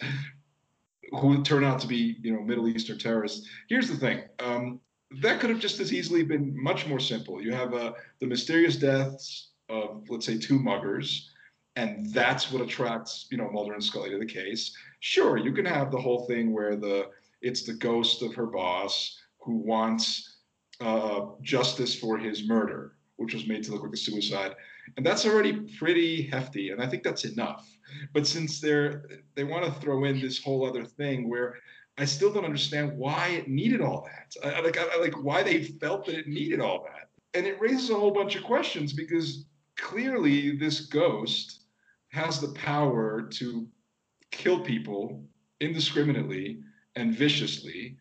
who 1.13 1.43
turn 1.43 1.65
out 1.65 1.81
to 1.81 1.87
be 1.87 2.17
you 2.23 2.33
know 2.33 2.43
Middle 2.43 2.69
Eastern 2.69 2.99
terrorists. 2.99 3.49
Here's 3.69 3.89
the 3.89 3.97
thing. 3.97 4.23
Um, 4.41 4.81
that 5.21 5.41
could 5.41 5.51
have 5.51 5.61
just 5.61 5.81
as 5.81 5.93
easily 5.93 6.23
been 6.23 6.53
much 6.61 6.87
more 6.87 7.01
simple. 7.01 7.41
You 7.41 7.53
have 7.53 7.75
uh, 7.75 7.93
the 8.21 8.27
mysterious 8.27 8.77
deaths 8.77 9.51
of, 9.69 10.05
let's 10.09 10.27
say, 10.27 10.39
two 10.39 10.59
muggers, 10.59 11.31
and 11.77 12.13
that's 12.13 12.51
what 12.51 12.63
attracts, 12.63 13.27
you 13.31 13.37
know, 13.37 13.51
Mulder 13.51 13.75
and 13.75 13.85
Scully 13.85 14.11
to 14.11 14.19
the 14.19 14.27
case. 14.27 14.77
Sure, 15.01 15.37
you 15.37 15.53
can 15.53 15.65
have 15.65 15.91
the 15.91 16.01
whole 16.01 16.27
thing 16.27 16.53
where 16.53 16.77
the 16.77 17.11
it's 17.43 17.65
the 17.65 17.75
ghost 17.75 18.23
of 18.23 18.35
her 18.35 18.47
boss 18.47 19.21
who 19.39 19.57
wants 19.57 20.39
uh, 20.81 21.27
justice 21.43 21.95
for 21.95 22.17
his 22.17 22.49
murder, 22.49 22.97
which 23.17 23.35
was 23.35 23.47
made 23.47 23.63
to 23.65 23.73
look 23.73 23.83
like 23.83 23.93
a 23.93 23.97
suicide, 23.97 24.55
and 24.97 25.05
that's 25.05 25.27
already 25.27 25.53
pretty 25.79 26.23
hefty, 26.23 26.71
and 26.71 26.83
I 26.83 26.87
think 26.87 27.03
that's 27.03 27.25
enough. 27.25 27.69
But 28.13 28.27
since 28.27 28.61
they're 28.61 29.05
they 29.35 29.45
want 29.45 29.65
to 29.65 29.81
throw 29.81 30.05
in 30.05 30.21
this 30.21 30.43
whole 30.43 30.67
other 30.67 30.85
thing 30.85 31.29
where 31.29 31.57
I 31.97 32.05
still 32.05 32.33
don't 32.33 32.45
understand 32.45 32.97
why 32.97 33.29
it 33.29 33.49
needed 33.49 33.81
all 33.81 34.07
that. 34.07 34.57
I, 34.57 34.61
like, 34.61 34.79
I, 34.79 34.97
like 35.01 35.23
why 35.23 35.43
they 35.43 35.63
felt 35.63 36.07
that 36.07 36.19
it 36.19 36.27
needed 36.27 36.61
all 36.61 36.85
that, 36.85 37.11
and 37.35 37.47
it 37.47 37.61
raises 37.61 37.91
a 37.91 37.95
whole 37.95 38.11
bunch 38.11 38.35
of 38.35 38.43
questions 38.43 38.93
because 38.93 39.47
clearly 39.77 40.57
this 40.57 40.81
ghost 40.87 41.67
has 42.09 42.41
the 42.41 42.53
power 42.55 43.23
to 43.23 43.69
kill 44.31 44.61
people 44.61 45.25
indiscriminately 45.61 46.61
and 46.97 47.15
viciously, 47.15 47.97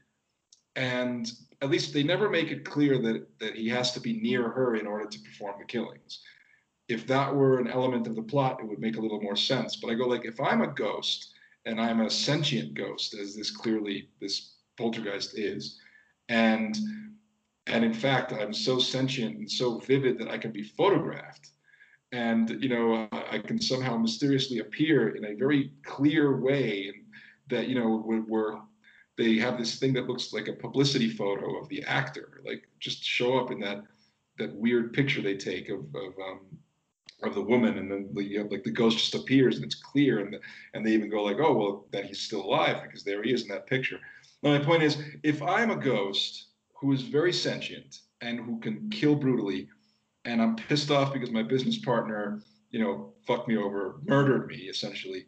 and 0.75 1.31
at 1.61 1.69
least 1.69 1.93
they 1.93 2.03
never 2.03 2.29
make 2.29 2.51
it 2.51 2.65
clear 2.65 2.97
that 2.99 3.27
that 3.39 3.55
he 3.55 3.69
has 3.69 3.91
to 3.93 3.99
be 3.99 4.19
near 4.21 4.49
her 4.49 4.75
in 4.75 4.87
order 4.87 5.05
to 5.05 5.19
perform 5.19 5.55
the 5.59 5.65
killings. 5.65 6.21
If 6.89 7.07
that 7.07 7.33
were 7.33 7.59
an 7.59 7.67
element 7.67 8.07
of 8.07 8.15
the 8.15 8.21
plot, 8.23 8.59
it 8.59 8.67
would 8.67 8.79
make 8.79 8.97
a 8.97 9.01
little 9.01 9.21
more 9.21 9.35
sense. 9.35 9.77
But 9.77 9.89
I 9.89 9.95
go 9.95 10.05
like, 10.05 10.25
if 10.25 10.39
I'm 10.39 10.61
a 10.61 10.67
ghost 10.67 11.33
and 11.65 11.79
I'm 11.79 12.01
a 12.01 12.09
sentient 12.09 12.73
ghost, 12.73 13.13
as 13.13 13.35
this 13.35 13.51
clearly 13.51 14.09
this 14.19 14.55
poltergeist 14.77 15.37
is, 15.37 15.79
and 16.29 16.75
and 17.67 17.85
in 17.85 17.93
fact 17.93 18.33
I'm 18.33 18.53
so 18.53 18.79
sentient 18.79 19.37
and 19.37 19.49
so 19.49 19.79
vivid 19.79 20.17
that 20.19 20.27
I 20.27 20.37
can 20.37 20.51
be 20.51 20.63
photographed, 20.63 21.51
and 22.11 22.49
you 22.61 22.69
know 22.69 23.07
I 23.31 23.39
can 23.39 23.61
somehow 23.61 23.97
mysteriously 23.97 24.59
appear 24.59 25.15
in 25.15 25.25
a 25.25 25.35
very 25.35 25.71
clear 25.85 26.41
way, 26.41 26.91
that 27.49 27.67
you 27.69 27.75
know 27.75 27.99
where 27.99 28.59
they 29.17 29.37
have 29.37 29.57
this 29.57 29.79
thing 29.79 29.93
that 29.93 30.07
looks 30.07 30.33
like 30.33 30.47
a 30.47 30.53
publicity 30.53 31.09
photo 31.09 31.57
of 31.59 31.69
the 31.69 31.83
actor, 31.83 32.41
like 32.45 32.63
just 32.79 33.03
show 33.03 33.39
up 33.39 33.51
in 33.51 33.59
that 33.61 33.83
that 34.37 34.53
weird 34.55 34.91
picture 34.91 35.21
they 35.21 35.37
take 35.37 35.69
of 35.69 35.79
of 35.95 36.13
um, 36.27 36.39
of 37.25 37.35
the 37.35 37.41
woman, 37.41 37.77
and 37.77 37.91
then 37.91 38.09
the, 38.13 38.23
you 38.23 38.39
know, 38.39 38.49
like 38.49 38.63
the 38.63 38.71
ghost 38.71 38.97
just 38.97 39.15
appears 39.15 39.55
and 39.55 39.65
it's 39.65 39.75
clear, 39.75 40.19
and 40.19 40.33
the, 40.33 40.39
and 40.73 40.85
they 40.85 40.91
even 40.91 41.09
go 41.09 41.23
like, 41.23 41.37
oh 41.39 41.53
well, 41.53 41.87
that 41.91 42.05
he's 42.05 42.21
still 42.21 42.41
alive 42.41 42.81
because 42.83 43.03
there 43.03 43.23
he 43.23 43.33
is 43.33 43.43
in 43.43 43.47
that 43.49 43.67
picture. 43.67 43.99
Now, 44.41 44.57
my 44.57 44.63
point 44.63 44.83
is, 44.83 44.97
if 45.23 45.41
I'm 45.41 45.71
a 45.71 45.75
ghost 45.75 46.47
who 46.79 46.91
is 46.91 47.01
very 47.01 47.31
sentient 47.31 47.99
and 48.21 48.39
who 48.39 48.59
can 48.59 48.89
kill 48.89 49.15
brutally, 49.15 49.69
and 50.25 50.41
I'm 50.41 50.55
pissed 50.55 50.91
off 50.91 51.13
because 51.13 51.31
my 51.31 51.43
business 51.43 51.77
partner, 51.77 52.41
you 52.71 52.79
know, 52.79 53.13
fucked 53.25 53.47
me 53.47 53.57
over, 53.57 54.01
murdered 54.03 54.47
me 54.47 54.55
essentially, 54.55 55.25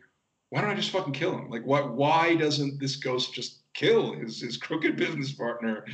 why 0.50 0.62
don't 0.62 0.70
I 0.70 0.76
just 0.76 0.92
fucking 0.92 1.14
kill 1.14 1.38
him? 1.38 1.50
Like, 1.50 1.64
why 1.64 1.82
why 1.82 2.36
doesn't 2.36 2.80
this 2.80 2.96
ghost 2.96 3.34
just 3.34 3.64
kill 3.74 4.14
his 4.14 4.42
his 4.42 4.58
crooked 4.66 4.96
business 4.96 5.34
partner? 5.34 5.86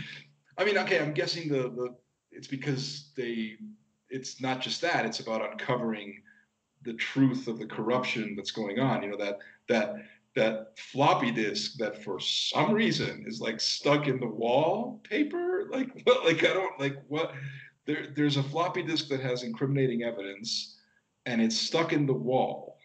I 0.57 0.65
mean, 0.65 0.77
okay, 0.77 0.99
I'm 0.99 1.13
guessing 1.13 1.47
the 1.49 1.69
the 1.69 1.95
it's 2.31 2.47
because 2.47 3.11
they 3.15 3.57
it's 4.11 4.41
not 4.41 4.61
just 4.61 4.81
that; 4.81 5.05
it's 5.05 5.19
about 5.19 5.51
uncovering 5.51 6.21
the 6.83 6.93
truth 6.93 7.47
of 7.47 7.59
the 7.59 7.65
corruption 7.65 8.35
that's 8.35 8.51
going 8.51 8.79
on. 8.79 9.03
You 9.03 9.11
know 9.11 9.17
that 9.17 9.39
that 9.67 9.95
that 10.35 10.77
floppy 10.77 11.31
disk 11.31 11.77
that 11.77 12.03
for 12.03 12.19
some 12.19 12.71
reason 12.71 13.25
is 13.27 13.41
like 13.41 13.59
stuck 13.59 14.07
in 14.07 14.19
the 14.19 14.27
wallpaper. 14.27 15.67
Like 15.71 15.89
what? 16.03 16.25
Like 16.25 16.43
I 16.43 16.53
don't 16.53 16.79
like 16.79 17.01
what. 17.07 17.33
There, 17.87 18.07
there's 18.15 18.37
a 18.37 18.43
floppy 18.43 18.83
disk 18.83 19.07
that 19.07 19.21
has 19.21 19.41
incriminating 19.41 20.03
evidence, 20.03 20.77
and 21.25 21.41
it's 21.41 21.57
stuck 21.57 21.93
in 21.93 22.05
the 22.05 22.13
wall. 22.13 22.77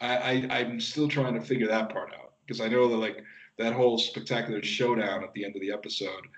I, 0.00 0.16
I 0.16 0.58
I'm 0.58 0.80
still 0.80 1.08
trying 1.08 1.34
to 1.34 1.40
figure 1.40 1.66
that 1.66 1.90
part 1.90 2.12
out 2.14 2.34
because 2.46 2.60
I 2.60 2.68
know 2.68 2.88
that 2.88 2.96
like 2.96 3.24
that 3.58 3.72
whole 3.72 3.98
spectacular 3.98 4.62
showdown 4.62 5.24
at 5.24 5.32
the 5.34 5.44
end 5.44 5.56
of 5.56 5.60
the 5.60 5.72
episode, 5.72 6.28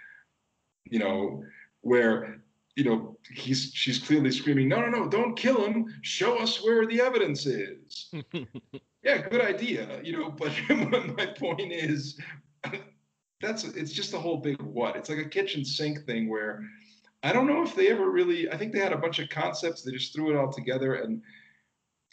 you 0.85 0.99
know, 0.99 1.45
where 1.83 2.41
you 2.77 2.85
know, 2.85 3.17
he's 3.33 3.73
she's 3.75 3.99
clearly 3.99 4.31
screaming, 4.31 4.69
"No, 4.69 4.81
no, 4.81 4.89
no! 4.89 5.09
Don't 5.09 5.37
kill 5.37 5.65
him! 5.65 5.87
Show 6.03 6.39
us 6.39 6.63
where 6.63 6.87
the 6.87 7.01
evidence 7.01 7.47
is." 7.47 8.13
yeah, 9.03 9.29
good 9.29 9.41
idea, 9.41 10.01
you 10.03 10.13
know. 10.13 10.31
But 10.31 10.53
my 10.69 11.27
point 11.27 11.73
is, 11.73 12.19
that's 13.41 13.65
it's 13.65 13.93
just 13.93 14.15
a 14.15 14.19
whole 14.19 14.39
big 14.39 14.61
what. 14.63 14.97
It's 14.97 15.09
like 15.09 15.19
a 15.19 15.29
kitchen 15.29 15.65
sink 15.65 16.07
thing 16.07 16.29
where 16.29 16.63
I 17.23 17.33
don't 17.33 17.47
know 17.47 17.63
if 17.63 17.75
they 17.75 17.89
ever 17.89 18.11
really. 18.11 18.51
I 18.51 18.57
think 18.57 18.73
they 18.73 18.79
had 18.79 18.93
a 18.93 18.99
bunch 18.99 19.19
of 19.19 19.29
concepts. 19.29 19.83
They 19.83 19.93
just 19.93 20.15
threw 20.15 20.31
it 20.31 20.37
all 20.37 20.53
together, 20.53 20.95
and 20.95 21.23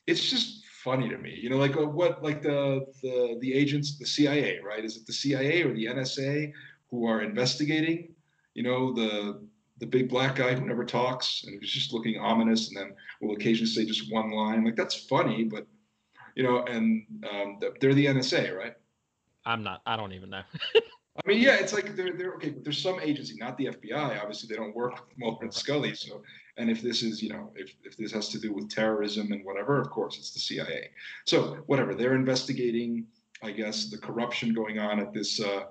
it's 0.08 0.30
just 0.30 0.66
funny 0.84 1.08
to 1.10 1.18
me. 1.18 1.38
You 1.40 1.50
know, 1.50 1.58
like 1.58 1.78
uh, 1.78 1.86
what, 1.86 2.24
like 2.24 2.42
the 2.42 2.86
the 3.04 3.38
the 3.42 3.54
agents, 3.54 3.98
the 3.98 4.06
CIA, 4.06 4.60
right? 4.66 4.84
Is 4.84 4.98
it 4.98 5.06
the 5.06 5.14
CIA 5.14 5.64
or 5.64 5.74
the 5.74 5.86
NSA 5.86 6.52
who 6.90 7.06
are 7.06 7.22
investigating? 7.22 8.16
You 8.54 8.64
know, 8.64 8.94
the 8.94 9.48
the 9.80 9.86
big 9.86 10.10
black 10.10 10.36
guy 10.36 10.54
who 10.56 10.66
never 10.66 10.86
talks 10.86 11.44
and 11.46 11.62
he's 11.62 11.72
just 11.72 11.94
looking 11.94 12.20
ominous 12.20 12.70
and 12.70 12.78
then 12.78 12.96
will 13.22 13.36
occasionally 13.36 13.70
say 13.70 13.86
just 13.86 14.12
one 14.12 14.32
line. 14.32 14.66
Like 14.66 14.76
that's 14.76 14.96
funny, 14.96 15.44
but 15.44 15.68
you 16.36 16.44
know, 16.44 16.64
and 16.66 17.06
um, 17.32 17.60
they're 17.80 17.94
the 17.94 18.06
NSA, 18.06 18.56
right? 18.56 18.74
I'm 19.46 19.64
not. 19.64 19.82
I 19.86 19.96
don't 19.96 20.14
even 20.14 20.30
know. 20.30 20.42
I 20.76 21.28
mean, 21.28 21.42
yeah, 21.42 21.56
it's 21.56 21.74
like 21.74 21.96
they're 21.96 22.14
they're 22.14 22.34
okay, 22.34 22.50
but 22.50 22.64
there's 22.64 22.82
some 22.82 23.00
agency, 23.00 23.36
not 23.40 23.58
the 23.58 23.68
FBI. 23.68 24.22
Obviously, 24.22 24.48
they 24.48 24.56
don't 24.56 24.76
work 24.76 25.08
with 25.08 25.18
Mulder 25.18 25.46
and 25.46 25.54
Scully. 25.54 25.96
So, 25.96 26.22
and 26.58 26.70
if 26.70 26.82
this 26.82 27.02
is, 27.02 27.24
you 27.24 27.30
know, 27.30 27.52
if 27.56 27.74
if 27.84 27.98
this 27.98 28.12
has 28.12 28.30
to 28.30 28.40
do 28.40 28.54
with 28.54 28.70
terrorism 28.70 29.32
and 29.32 29.44
whatever, 29.44 29.82
of 29.82 29.90
course, 29.90 30.18
it's 30.18 30.32
the 30.32 30.40
CIA. 30.40 30.92
So, 31.26 31.56
whatever, 31.66 31.96
they're 31.96 32.14
investigating, 32.14 33.08
I 33.42 33.52
guess, 33.52 33.90
the 33.90 33.98
corruption 33.98 34.54
going 34.54 34.78
on 34.78 35.00
at 35.00 35.12
this 35.12 35.42
uh, 35.42 35.64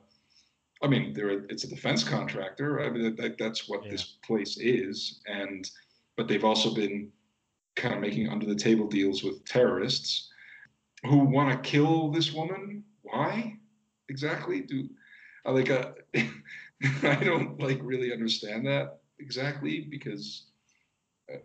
I 0.82 0.88
mean, 0.88 1.12
there 1.12 1.30
it's 1.30 1.64
a 1.64 1.68
defense 1.68 2.04
contractor. 2.04 2.82
I 2.82 2.90
mean, 2.90 3.16
that, 3.16 3.38
that's 3.38 3.68
what 3.68 3.84
yeah. 3.84 3.90
this 3.90 4.04
place 4.24 4.58
is, 4.58 5.20
and 5.26 5.68
but 6.16 6.28
they've 6.28 6.44
also 6.44 6.74
been 6.74 7.10
kind 7.76 7.94
of 7.94 8.00
making 8.00 8.28
under 8.28 8.46
the 8.46 8.54
table 8.54 8.86
deals 8.86 9.22
with 9.22 9.44
terrorists 9.44 10.30
who 11.04 11.18
want 11.18 11.50
to 11.50 11.70
kill 11.70 12.10
this 12.10 12.32
woman. 12.32 12.84
Why 13.02 13.56
exactly? 14.08 14.62
Do 14.62 14.88
I 15.46 15.50
like 15.52 15.70
uh, 15.70 15.92
I 17.02 17.16
don't 17.16 17.58
like 17.60 17.78
really 17.82 18.12
understand 18.12 18.66
that 18.66 18.98
exactly 19.18 19.86
because 19.90 20.46
uh, 21.32 21.38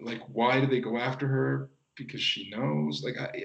like 0.00 0.22
why 0.28 0.60
do 0.60 0.66
they 0.66 0.80
go 0.80 0.96
after 0.96 1.26
her? 1.26 1.70
Because 1.96 2.20
she 2.20 2.50
knows. 2.50 3.02
Like 3.02 3.18
I 3.18 3.44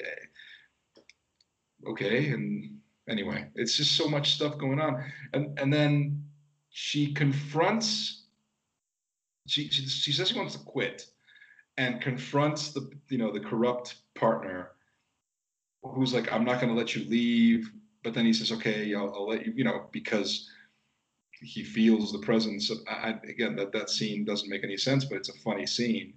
okay 1.87 2.29
and 2.29 2.77
anyway, 3.07 3.47
it's 3.55 3.75
just 3.75 3.93
so 3.93 4.07
much 4.07 4.33
stuff 4.33 4.57
going 4.57 4.79
on. 4.79 5.03
And 5.33 5.57
and 5.59 5.71
then 5.71 6.23
she 6.69 7.13
confronts. 7.13 8.25
She 9.47 9.69
she, 9.69 9.85
she 9.87 10.11
says 10.11 10.29
she 10.29 10.37
wants 10.37 10.55
to 10.55 10.63
quit, 10.63 11.07
and 11.77 12.01
confronts 12.01 12.69
the 12.71 12.89
you 13.09 13.17
know 13.17 13.31
the 13.31 13.39
corrupt 13.39 13.95
partner, 14.15 14.71
who's 15.83 16.13
like, 16.13 16.31
I'm 16.31 16.45
not 16.45 16.59
going 16.61 16.73
to 16.73 16.79
let 16.79 16.95
you 16.95 17.07
leave. 17.09 17.71
But 18.03 18.13
then 18.13 18.25
he 18.25 18.33
says, 18.33 18.51
okay, 18.51 18.93
I'll, 18.93 19.13
I'll 19.15 19.29
let 19.29 19.45
you, 19.45 19.53
you 19.55 19.63
know, 19.63 19.87
because 19.93 20.49
he 21.41 21.63
feels 21.63 22.11
the 22.11 22.19
presence 22.19 22.69
of. 22.69 22.79
I, 22.89 23.15
again, 23.27 23.55
that 23.57 23.71
that 23.73 23.89
scene 23.89 24.25
doesn't 24.25 24.49
make 24.49 24.63
any 24.63 24.77
sense, 24.77 25.05
but 25.05 25.17
it's 25.17 25.29
a 25.29 25.39
funny 25.39 25.65
scene 25.65 26.13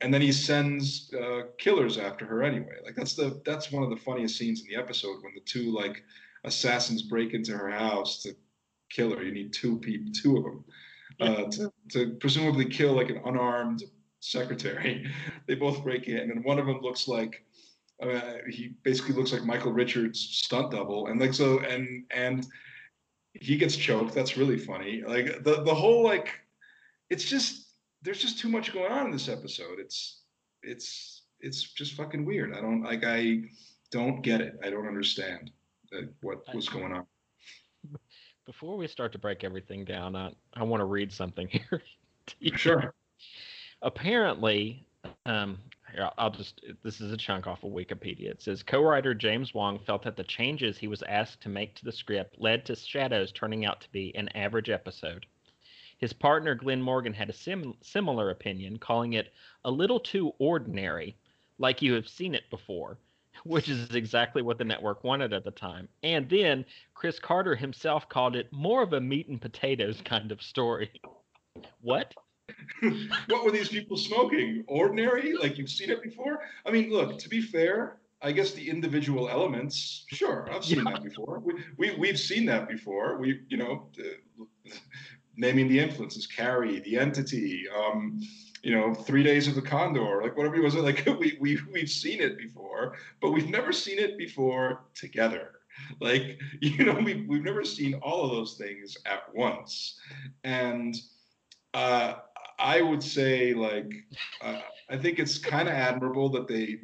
and 0.00 0.12
then 0.12 0.22
he 0.22 0.32
sends 0.32 1.12
uh, 1.14 1.42
killers 1.58 1.98
after 1.98 2.24
her 2.24 2.42
anyway. 2.42 2.76
Like 2.84 2.94
that's 2.94 3.14
the 3.14 3.40
that's 3.44 3.70
one 3.70 3.82
of 3.82 3.90
the 3.90 3.96
funniest 3.96 4.36
scenes 4.36 4.62
in 4.62 4.68
the 4.68 4.76
episode 4.76 5.22
when 5.22 5.34
the 5.34 5.40
two 5.40 5.72
like 5.72 6.02
assassins 6.44 7.02
break 7.02 7.34
into 7.34 7.56
her 7.56 7.70
house 7.70 8.22
to 8.22 8.34
kill 8.90 9.14
her. 9.14 9.22
You 9.22 9.32
need 9.32 9.52
two 9.52 9.78
people, 9.78 10.12
two 10.12 10.36
of 10.36 10.44
them, 10.44 10.64
uh, 11.20 11.50
to, 11.50 11.72
to 11.90 12.14
presumably 12.14 12.64
kill 12.64 12.92
like 12.92 13.10
an 13.10 13.20
unarmed 13.24 13.84
secretary. 14.20 15.06
they 15.46 15.54
both 15.54 15.82
break 15.82 16.08
in, 16.08 16.30
and 16.30 16.44
one 16.44 16.58
of 16.58 16.66
them 16.66 16.80
looks 16.80 17.08
like 17.08 17.44
uh, 18.02 18.38
he 18.48 18.74
basically 18.82 19.14
looks 19.14 19.32
like 19.32 19.44
Michael 19.44 19.72
Richards' 19.72 20.20
stunt 20.20 20.70
double, 20.70 21.08
and 21.08 21.20
like 21.20 21.34
so, 21.34 21.60
and 21.60 22.04
and 22.10 22.46
he 23.34 23.56
gets 23.56 23.76
choked. 23.76 24.14
That's 24.14 24.36
really 24.36 24.58
funny. 24.58 25.02
Like 25.06 25.44
the 25.44 25.62
the 25.62 25.74
whole 25.74 26.02
like, 26.02 26.30
it's 27.10 27.24
just 27.24 27.74
there's 28.02 28.20
just 28.20 28.38
too 28.38 28.48
much 28.48 28.72
going 28.72 28.90
on 28.90 29.06
in 29.06 29.12
this 29.12 29.28
episode. 29.28 29.78
It's 29.78 30.22
it's 30.62 31.22
it's 31.40 31.62
just 31.62 31.94
fucking 31.94 32.24
weird. 32.24 32.54
I 32.54 32.60
don't 32.60 32.82
like 32.82 33.04
I 33.04 33.42
don't 33.90 34.22
get 34.22 34.40
it. 34.40 34.58
I 34.64 34.70
don't 34.70 34.88
understand 34.88 35.50
what 36.22 36.38
was 36.54 36.68
going 36.68 36.92
on. 36.92 37.06
before 38.46 38.76
we 38.76 38.86
start 38.86 39.12
to 39.12 39.18
break 39.18 39.44
everything 39.44 39.84
down, 39.84 40.14
I, 40.16 40.32
I 40.54 40.62
want 40.62 40.80
to 40.80 40.84
read 40.86 41.12
something 41.12 41.48
here. 41.50 41.82
Sure. 42.56 42.94
Apparently, 43.82 44.86
um, 45.26 45.58
here, 45.92 46.04
I'll- 46.04 46.14
I'll 46.18 46.30
just, 46.30 46.60
this 46.82 47.00
is 47.00 47.12
a 47.12 47.16
chunk 47.16 47.46
off 47.46 47.64
of 47.64 47.70
Wikipedia. 47.72 48.30
It 48.30 48.42
says 48.42 48.62
co 48.62 48.82
writer 48.82 49.14
James 49.14 49.54
Wong 49.54 49.78
felt 49.78 50.02
that 50.02 50.16
the 50.16 50.24
changes 50.24 50.78
he 50.78 50.86
was 50.88 51.02
asked 51.02 51.40
to 51.42 51.48
make 51.48 51.74
to 51.76 51.84
the 51.84 51.92
script 51.92 52.36
led 52.38 52.64
to 52.66 52.76
Shadows 52.76 53.32
turning 53.32 53.64
out 53.64 53.80
to 53.80 53.90
be 53.90 54.14
an 54.14 54.28
average 54.36 54.70
episode. 54.70 55.26
His 55.98 56.12
partner 56.12 56.54
Glenn 56.54 56.80
Morgan 56.80 57.12
had 57.12 57.28
a 57.28 57.32
sim- 57.34 57.74
similar 57.82 58.30
opinion, 58.30 58.78
calling 58.78 59.14
it 59.14 59.32
a 59.64 59.70
little 59.70 60.00
too 60.00 60.32
ordinary, 60.38 61.16
like 61.58 61.82
you 61.82 61.92
have 61.94 62.08
seen 62.08 62.34
it 62.34 62.48
before, 62.50 62.96
which 63.44 63.68
is 63.68 63.94
exactly 63.94 64.42
what 64.42 64.58
the 64.58 64.64
network 64.64 65.04
wanted 65.04 65.32
at 65.32 65.44
the 65.44 65.50
time. 65.50 65.88
And 66.02 66.28
then 66.28 66.64
Chris 66.94 67.18
Carter 67.18 67.54
himself 67.54 68.08
called 68.08 68.36
it 68.36 68.52
more 68.52 68.82
of 68.82 68.92
a 68.92 69.00
meat 69.00 69.28
and 69.28 69.40
potatoes 69.40 70.00
kind 70.04 70.32
of 70.32 70.42
story. 70.42 70.90
What? 71.80 72.14
what 73.28 73.44
were 73.44 73.50
these 73.50 73.68
people 73.68 73.96
smoking? 73.96 74.64
Ordinary? 74.66 75.34
Like 75.34 75.58
you've 75.58 75.70
seen 75.70 75.90
it 75.90 76.02
before? 76.02 76.40
I 76.66 76.70
mean, 76.70 76.90
look, 76.90 77.18
to 77.18 77.28
be 77.28 77.40
fair, 77.40 77.98
I 78.22 78.32
guess 78.32 78.52
the 78.52 78.68
individual 78.68 79.28
elements, 79.28 80.04
sure, 80.08 80.48
I've 80.52 80.64
seen 80.64 80.84
that 80.84 81.02
before. 81.02 81.40
We, 81.40 81.54
we, 81.78 81.96
we've 81.96 82.18
seen 82.18 82.44
that 82.46 82.68
before. 82.68 83.16
We, 83.18 83.40
you 83.48 83.56
know, 83.56 83.88
uh, 83.98 84.74
naming 85.36 85.68
the 85.68 85.78
influences, 85.78 86.26
Carrie, 86.26 86.80
the 86.80 86.98
entity, 86.98 87.64
um, 87.74 88.20
you 88.62 88.76
know, 88.76 88.94
three 88.94 89.22
days 89.22 89.48
of 89.48 89.54
the 89.54 89.62
condor, 89.62 90.20
like 90.22 90.36
whatever 90.36 90.56
it 90.56 90.62
was, 90.62 90.74
like 90.76 91.06
we, 91.18 91.36
we, 91.40 91.58
we've 91.72 91.90
seen 91.90 92.20
it 92.20 92.38
before, 92.38 92.96
but 93.20 93.30
we've 93.30 93.48
never 93.48 93.72
seen 93.72 93.98
it 93.98 94.18
before 94.18 94.84
together. 94.94 95.52
Like, 96.00 96.38
you 96.60 96.84
know, 96.84 96.94
we, 96.94 97.26
we've 97.28 97.44
never 97.44 97.64
seen 97.64 97.94
all 97.94 98.24
of 98.24 98.30
those 98.30 98.54
things 98.54 98.96
at 99.06 99.34
once. 99.34 99.98
And, 100.44 100.96
uh, 101.74 102.14
I 102.60 102.82
would 102.82 103.02
say, 103.02 103.54
like, 103.54 103.90
uh, 104.42 104.60
I 104.90 104.98
think 104.98 105.18
it's 105.18 105.38
kind 105.38 105.66
of 105.66 105.74
admirable 105.74 106.28
that 106.30 106.46
they 106.46 106.80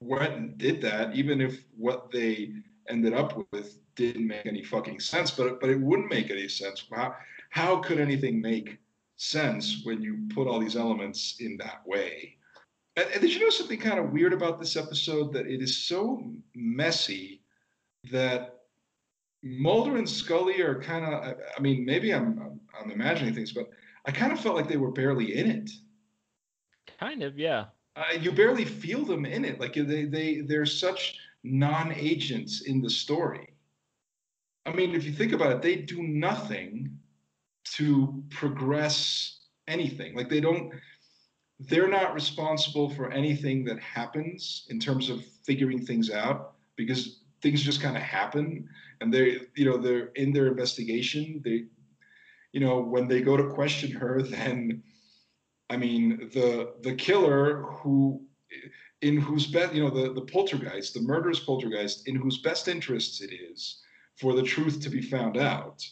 went 0.00 0.34
and 0.34 0.56
did 0.56 0.80
that, 0.82 1.14
even 1.16 1.40
if 1.40 1.64
what 1.76 2.10
they 2.12 2.52
ended 2.88 3.14
up 3.14 3.36
with 3.52 3.78
didn't 3.96 4.26
make 4.26 4.46
any 4.46 4.62
fucking 4.62 5.00
sense. 5.00 5.30
But 5.32 5.60
but 5.60 5.70
it 5.70 5.80
wouldn't 5.80 6.10
make 6.10 6.30
any 6.30 6.48
sense. 6.48 6.84
How 6.92 7.16
how 7.50 7.78
could 7.78 7.98
anything 7.98 8.40
make 8.40 8.78
sense 9.18 9.82
when 9.84 10.00
you 10.00 10.26
put 10.34 10.48
all 10.48 10.58
these 10.58 10.76
elements 10.76 11.36
in 11.40 11.56
that 11.58 11.86
way? 11.86 12.36
And, 12.96 13.08
and 13.12 13.20
did 13.20 13.32
you 13.32 13.40
know 13.40 13.50
something 13.50 13.78
kind 13.78 13.98
of 13.98 14.12
weird 14.12 14.32
about 14.32 14.58
this 14.58 14.76
episode? 14.76 15.32
That 15.34 15.46
it 15.46 15.60
is 15.60 15.76
so 15.76 16.32
messy 16.54 17.42
that 18.10 18.60
Mulder 19.42 19.98
and 19.98 20.08
Scully 20.08 20.60
are 20.62 20.80
kind 20.80 21.04
of. 21.04 21.12
I, 21.12 21.34
I 21.56 21.60
mean, 21.60 21.84
maybe 21.84 22.14
I'm, 22.14 22.38
I'm 22.40 22.60
I'm 22.80 22.90
imagining 22.90 23.34
things, 23.34 23.52
but 23.52 23.68
I 24.06 24.12
kind 24.12 24.32
of 24.32 24.40
felt 24.40 24.56
like 24.56 24.68
they 24.68 24.76
were 24.76 24.92
barely 24.92 25.36
in 25.36 25.50
it. 25.50 25.70
Kind 26.98 27.22
of, 27.22 27.38
yeah. 27.38 27.66
Uh, 27.96 28.04
you 28.20 28.32
barely 28.32 28.64
feel 28.64 29.04
them 29.04 29.26
in 29.26 29.44
it. 29.44 29.60
Like 29.60 29.74
they 29.74 30.04
they 30.04 30.40
they're 30.40 30.66
such 30.66 31.18
non-agents 31.44 32.62
in 32.62 32.80
the 32.80 32.90
story. 32.90 33.48
I 34.66 34.72
mean, 34.72 34.94
if 34.94 35.04
you 35.04 35.12
think 35.12 35.32
about 35.32 35.52
it, 35.52 35.62
they 35.62 35.76
do 35.76 36.02
nothing 36.02 36.98
to 37.76 38.22
progress 38.30 39.40
anything. 39.66 40.14
Like 40.16 40.28
they 40.28 40.40
don't 40.40 40.72
they're 41.60 41.88
not 41.88 42.14
responsible 42.14 42.88
for 42.90 43.10
anything 43.10 43.64
that 43.64 43.80
happens 43.80 44.66
in 44.68 44.78
terms 44.78 45.10
of 45.10 45.24
figuring 45.44 45.84
things 45.84 46.10
out 46.10 46.52
because 46.76 47.22
things 47.42 47.62
just 47.62 47.82
kind 47.82 47.96
of 47.96 48.02
happen 48.02 48.68
and 49.00 49.12
they 49.12 49.40
you 49.56 49.64
know 49.64 49.76
they're 49.76 50.06
in 50.14 50.32
their 50.32 50.46
investigation 50.46 51.40
they 51.44 51.64
you 52.52 52.60
know 52.60 52.80
when 52.80 53.08
they 53.08 53.20
go 53.20 53.36
to 53.36 53.48
question 53.50 53.90
her 53.90 54.22
then 54.22 54.82
i 55.70 55.76
mean 55.76 56.30
the 56.32 56.74
the 56.82 56.94
killer 56.94 57.62
who 57.62 58.22
in 59.02 59.16
whose 59.16 59.46
best 59.46 59.74
you 59.74 59.82
know 59.82 59.90
the 59.90 60.12
the 60.12 60.26
poltergeist 60.32 60.94
the 60.94 61.00
murderous 61.00 61.40
poltergeist 61.40 62.06
in 62.08 62.14
whose 62.14 62.38
best 62.38 62.68
interests 62.68 63.20
it 63.20 63.32
is 63.32 63.80
for 64.16 64.34
the 64.34 64.42
truth 64.42 64.80
to 64.80 64.90
be 64.90 65.02
found 65.02 65.36
out 65.36 65.84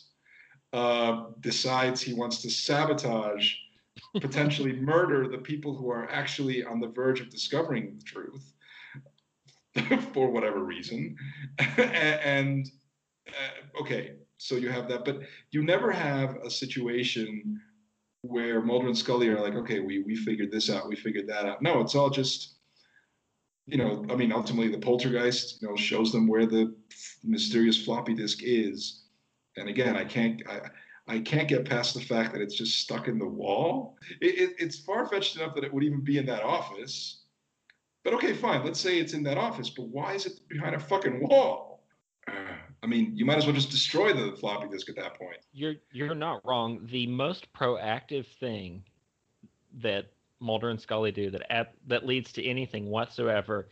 uh, 0.73 1.26
decides 1.40 2.00
he 2.00 2.14
wants 2.14 2.42
to 2.42 2.50
sabotage 2.50 3.54
potentially 4.20 4.73
murder 4.75 5.28
the 5.28 5.38
people 5.38 5.75
who 5.75 5.90
are 5.90 6.11
actually 6.11 6.64
on 6.64 6.81
the 6.81 6.88
verge 6.88 7.20
of 7.20 7.31
discovering 7.31 7.96
the 7.96 8.05
truth 8.05 8.52
for 10.12 10.31
whatever 10.31 10.62
reason. 10.64 11.16
And 11.79 12.70
uh, 13.29 13.81
okay 13.81 14.12
so 14.38 14.57
you 14.57 14.68
have 14.68 14.88
that 14.88 15.05
but 15.05 15.20
you 15.50 15.64
never 15.64 15.90
have 15.90 16.37
a 16.44 16.50
situation 16.50 17.61
where 18.22 18.61
mulder 18.61 18.88
and 18.88 18.96
scully 18.96 19.29
are 19.29 19.40
like 19.40 19.55
okay 19.55 19.81
we, 19.81 20.02
we 20.02 20.14
figured 20.14 20.50
this 20.50 20.70
out 20.70 20.88
we 20.88 20.96
figured 20.96 21.26
that 21.29 21.46
out. 21.46 21.62
No 21.62 21.81
it's 21.81 21.94
all 21.94 22.11
just 22.11 22.57
you 23.66 23.79
know 23.79 24.05
i 24.11 24.14
mean 24.14 24.33
ultimately 24.33 24.68
the 24.68 24.79
poltergeist 24.79 25.61
you 25.61 25.68
know 25.68 25.76
shows 25.76 26.12
them 26.12 26.29
where 26.29 26.46
the 26.46 26.74
mysterious 27.24 27.83
floppy 27.83 28.14
disk 28.14 28.38
is 28.42 29.06
and 29.57 29.69
again 29.69 29.97
i 29.97 30.05
can't 30.05 30.42
i 30.49 30.61
I 31.09 31.21
can't 31.21 31.49
get 31.49 31.64
past 31.64 31.95
the 31.95 32.01
fact 32.01 32.33
that 32.33 32.42
it's 32.42 32.55
just 32.55 32.81
stuck 32.81 33.07
in 33.07 33.19
the 33.19 33.27
wall. 33.27 33.97
It, 34.21 34.38
it, 34.38 34.57
it's 34.59 34.81
far 34.81 35.07
fetched 35.07 35.37
enough 35.37 35.55
that 35.55 35.62
it 35.64 35.73
would 35.73 35.85
even 35.85 36.01
be 36.01 36.19
in 36.19 36.27
that 36.27 36.42
office. 36.42 37.23
But 38.03 38.14
okay, 38.14 38.33
fine. 38.33 38.64
Let's 38.64 38.81
say 38.81 38.99
it's 38.99 39.14
in 39.14 39.23
that 39.25 39.38
office, 39.38 39.71
but 39.71 39.87
why 39.88 40.14
is 40.14 40.27
it 40.27 40.40
behind 40.49 40.75
a 40.75 40.81
fucking 40.81 41.29
wall? 41.29 41.85
I 42.83 42.87
mean, 42.87 43.12
you 43.16 43.25
might 43.25 43.38
as 43.38 43.47
well 43.47 43.55
just 43.55 43.71
destroy 43.71 44.12
the 44.12 44.37
floppy 44.37 44.69
disk 44.69 44.88
at 44.88 44.97
that 44.97 45.19
point. 45.19 45.38
You're 45.53 45.77
you're 45.92 46.14
not 46.14 46.45
wrong. 46.45 46.87
The 46.90 47.07
most 47.07 47.53
proactive 47.53 48.27
thing 48.38 48.85
that 49.79 50.07
Mulder 50.40 50.71
and 50.71 50.81
Scully 50.81 51.11
do 51.11 51.31
that 51.31 51.51
at, 51.51 51.75
that 51.87 52.07
leads 52.07 52.33
to 52.33 52.45
anything 52.45 52.87
whatsoever 52.87 53.69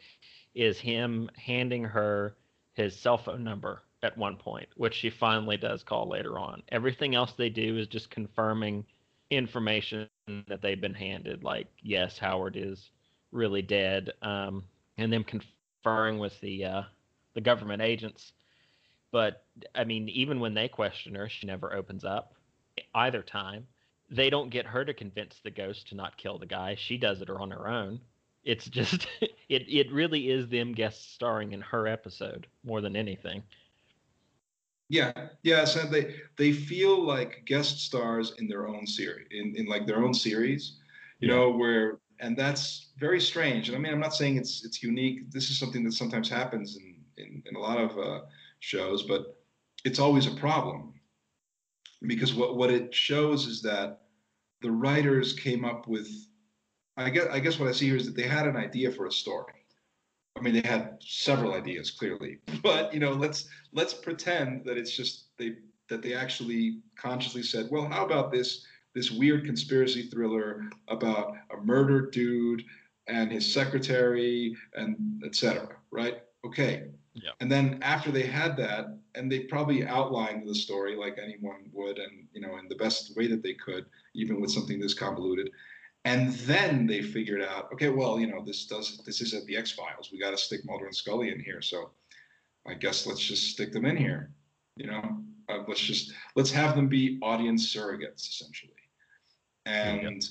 is 0.54 0.78
him 0.78 1.30
handing 1.36 1.84
her 1.84 2.36
his 2.72 2.98
cell 2.98 3.18
phone 3.18 3.44
number 3.44 3.82
at 4.04 4.16
one 4.18 4.36
point, 4.36 4.68
which 4.76 4.94
she 4.94 5.10
finally 5.10 5.56
does 5.56 5.82
call 5.82 6.08
later 6.08 6.38
on. 6.38 6.62
Everything 6.70 7.14
else 7.14 7.32
they 7.32 7.48
do 7.48 7.78
is 7.78 7.88
just 7.88 8.10
confirming 8.10 8.84
information 9.30 10.08
that 10.48 10.62
they've 10.62 10.80
been 10.80 10.94
handed, 10.94 11.42
like 11.42 11.68
yes, 11.82 12.18
Howard 12.18 12.56
is 12.56 12.90
really 13.32 13.62
dead, 13.62 14.12
um, 14.22 14.64
and 14.98 15.12
them 15.12 15.24
conferring 15.24 16.18
with 16.18 16.38
the 16.40 16.64
uh, 16.64 16.82
the 17.34 17.40
government 17.40 17.82
agents. 17.82 18.32
But 19.10 19.44
I 19.74 19.84
mean, 19.84 20.08
even 20.08 20.40
when 20.40 20.54
they 20.54 20.68
question 20.68 21.14
her, 21.14 21.28
she 21.28 21.46
never 21.46 21.74
opens 21.74 22.04
up. 22.04 22.34
Either 22.94 23.22
time, 23.22 23.66
they 24.10 24.30
don't 24.30 24.50
get 24.50 24.66
her 24.66 24.84
to 24.84 24.94
convince 24.94 25.40
the 25.42 25.50
ghost 25.50 25.88
to 25.88 25.94
not 25.94 26.16
kill 26.16 26.38
the 26.38 26.46
guy. 26.46 26.74
She 26.76 26.96
does 26.98 27.20
it 27.22 27.30
on 27.30 27.50
her 27.50 27.68
own. 27.68 28.00
It's 28.44 28.68
just 28.68 29.06
it 29.20 29.64
it 29.68 29.92
really 29.92 30.30
is 30.30 30.48
them 30.48 30.72
guest 30.72 31.14
starring 31.14 31.52
in 31.52 31.60
her 31.62 31.86
episode 31.86 32.46
more 32.64 32.80
than 32.80 32.96
anything. 32.96 33.42
Yeah, 34.88 35.12
yeah. 35.42 35.64
So 35.64 35.86
they 35.86 36.16
they 36.36 36.52
feel 36.52 37.02
like 37.02 37.44
guest 37.46 37.80
stars 37.80 38.34
in 38.38 38.46
their 38.48 38.68
own 38.68 38.86
series, 38.86 39.26
in, 39.30 39.54
in 39.56 39.66
like 39.66 39.86
their 39.86 40.04
own 40.04 40.14
series, 40.14 40.78
you 41.20 41.28
Yeah. 41.28 41.34
know, 41.36 41.50
where 41.50 42.00
and 42.20 42.36
that's 42.36 42.92
very 42.98 43.20
strange. 43.20 43.68
And 43.68 43.76
I 43.76 43.80
mean, 43.80 43.92
I'm 43.92 44.00
not 44.00 44.14
saying 44.14 44.36
it's 44.36 44.64
it's 44.64 44.82
unique. 44.82 45.30
This 45.30 45.50
is 45.50 45.58
something 45.58 45.84
that 45.84 45.92
sometimes 45.92 46.28
happens 46.28 46.76
in 46.76 47.04
in, 47.16 47.42
in 47.46 47.56
a 47.56 47.58
lot 47.60 47.78
of 47.78 47.98
uh, 47.98 48.20
shows, 48.60 49.04
but 49.04 49.42
it's 49.84 49.98
always 49.98 50.26
a 50.26 50.34
problem 50.36 50.94
because 52.06 52.34
what 52.34 52.56
what 52.56 52.70
it 52.70 52.94
shows 52.94 53.46
is 53.46 53.62
that 53.62 54.02
the 54.60 54.70
writers 54.70 55.32
came 55.32 55.64
up 55.64 55.86
with. 55.88 56.08
I 56.96 57.10
guess 57.10 57.26
I 57.30 57.40
guess 57.40 57.58
what 57.58 57.68
I 57.68 57.72
see 57.72 57.86
here 57.86 57.96
is 57.96 58.06
that 58.06 58.16
they 58.16 58.28
had 58.28 58.46
an 58.46 58.56
idea 58.56 58.92
for 58.92 59.06
a 59.06 59.12
story. 59.12 59.63
I 60.36 60.40
mean, 60.40 60.54
they 60.54 60.68
had 60.68 60.98
several 61.00 61.54
ideas 61.54 61.90
clearly, 61.90 62.38
but 62.62 62.92
you 62.92 63.00
know, 63.00 63.12
let's 63.12 63.48
let's 63.72 63.94
pretend 63.94 64.64
that 64.64 64.76
it's 64.76 64.96
just 64.96 65.26
they 65.38 65.56
that 65.88 66.02
they 66.02 66.14
actually 66.14 66.80
consciously 66.96 67.42
said, 67.42 67.68
well, 67.70 67.86
how 67.86 68.04
about 68.04 68.32
this 68.32 68.66
this 68.94 69.10
weird 69.10 69.44
conspiracy 69.44 70.08
thriller 70.08 70.64
about 70.88 71.34
a 71.52 71.60
murdered 71.62 72.12
dude 72.12 72.64
and 73.06 73.30
his 73.30 73.52
secretary 73.52 74.56
and 74.74 75.22
etc. 75.24 75.76
Right? 75.90 76.22
Okay. 76.44 76.88
Yeah. 77.14 77.30
And 77.40 77.50
then 77.50 77.78
after 77.82 78.10
they 78.10 78.26
had 78.26 78.56
that, 78.56 78.98
and 79.14 79.30
they 79.30 79.40
probably 79.40 79.86
outlined 79.86 80.48
the 80.48 80.54
story 80.54 80.96
like 80.96 81.16
anyone 81.22 81.70
would, 81.72 81.98
and 81.98 82.26
you 82.32 82.40
know, 82.40 82.58
in 82.58 82.68
the 82.68 82.74
best 82.74 83.16
way 83.16 83.28
that 83.28 83.42
they 83.42 83.54
could, 83.54 83.86
even 84.14 84.40
with 84.40 84.50
something 84.50 84.80
this 84.80 84.94
convoluted. 84.94 85.50
And 86.04 86.34
then 86.34 86.86
they 86.86 87.00
figured 87.00 87.40
out, 87.40 87.72
okay, 87.72 87.88
well, 87.88 88.20
you 88.20 88.26
know, 88.26 88.42
this 88.44 88.66
does 88.66 88.98
this 89.06 89.20
is 89.22 89.32
at 89.32 89.46
the 89.46 89.56
X 89.56 89.72
Files. 89.72 90.10
We 90.12 90.20
got 90.20 90.30
to 90.30 90.36
stick 90.36 90.60
Mulder 90.64 90.86
and 90.86 90.94
Scully 90.94 91.30
in 91.30 91.40
here, 91.40 91.62
so 91.62 91.90
I 92.66 92.74
guess 92.74 93.06
let's 93.06 93.20
just 93.20 93.50
stick 93.50 93.72
them 93.72 93.86
in 93.86 93.96
here. 93.96 94.30
You 94.76 94.88
know, 94.88 95.18
uh, 95.48 95.58
let's 95.66 95.80
just 95.80 96.12
let's 96.36 96.50
have 96.50 96.76
them 96.76 96.88
be 96.88 97.18
audience 97.22 97.74
surrogates 97.74 98.28
essentially. 98.28 98.72
And 99.64 100.22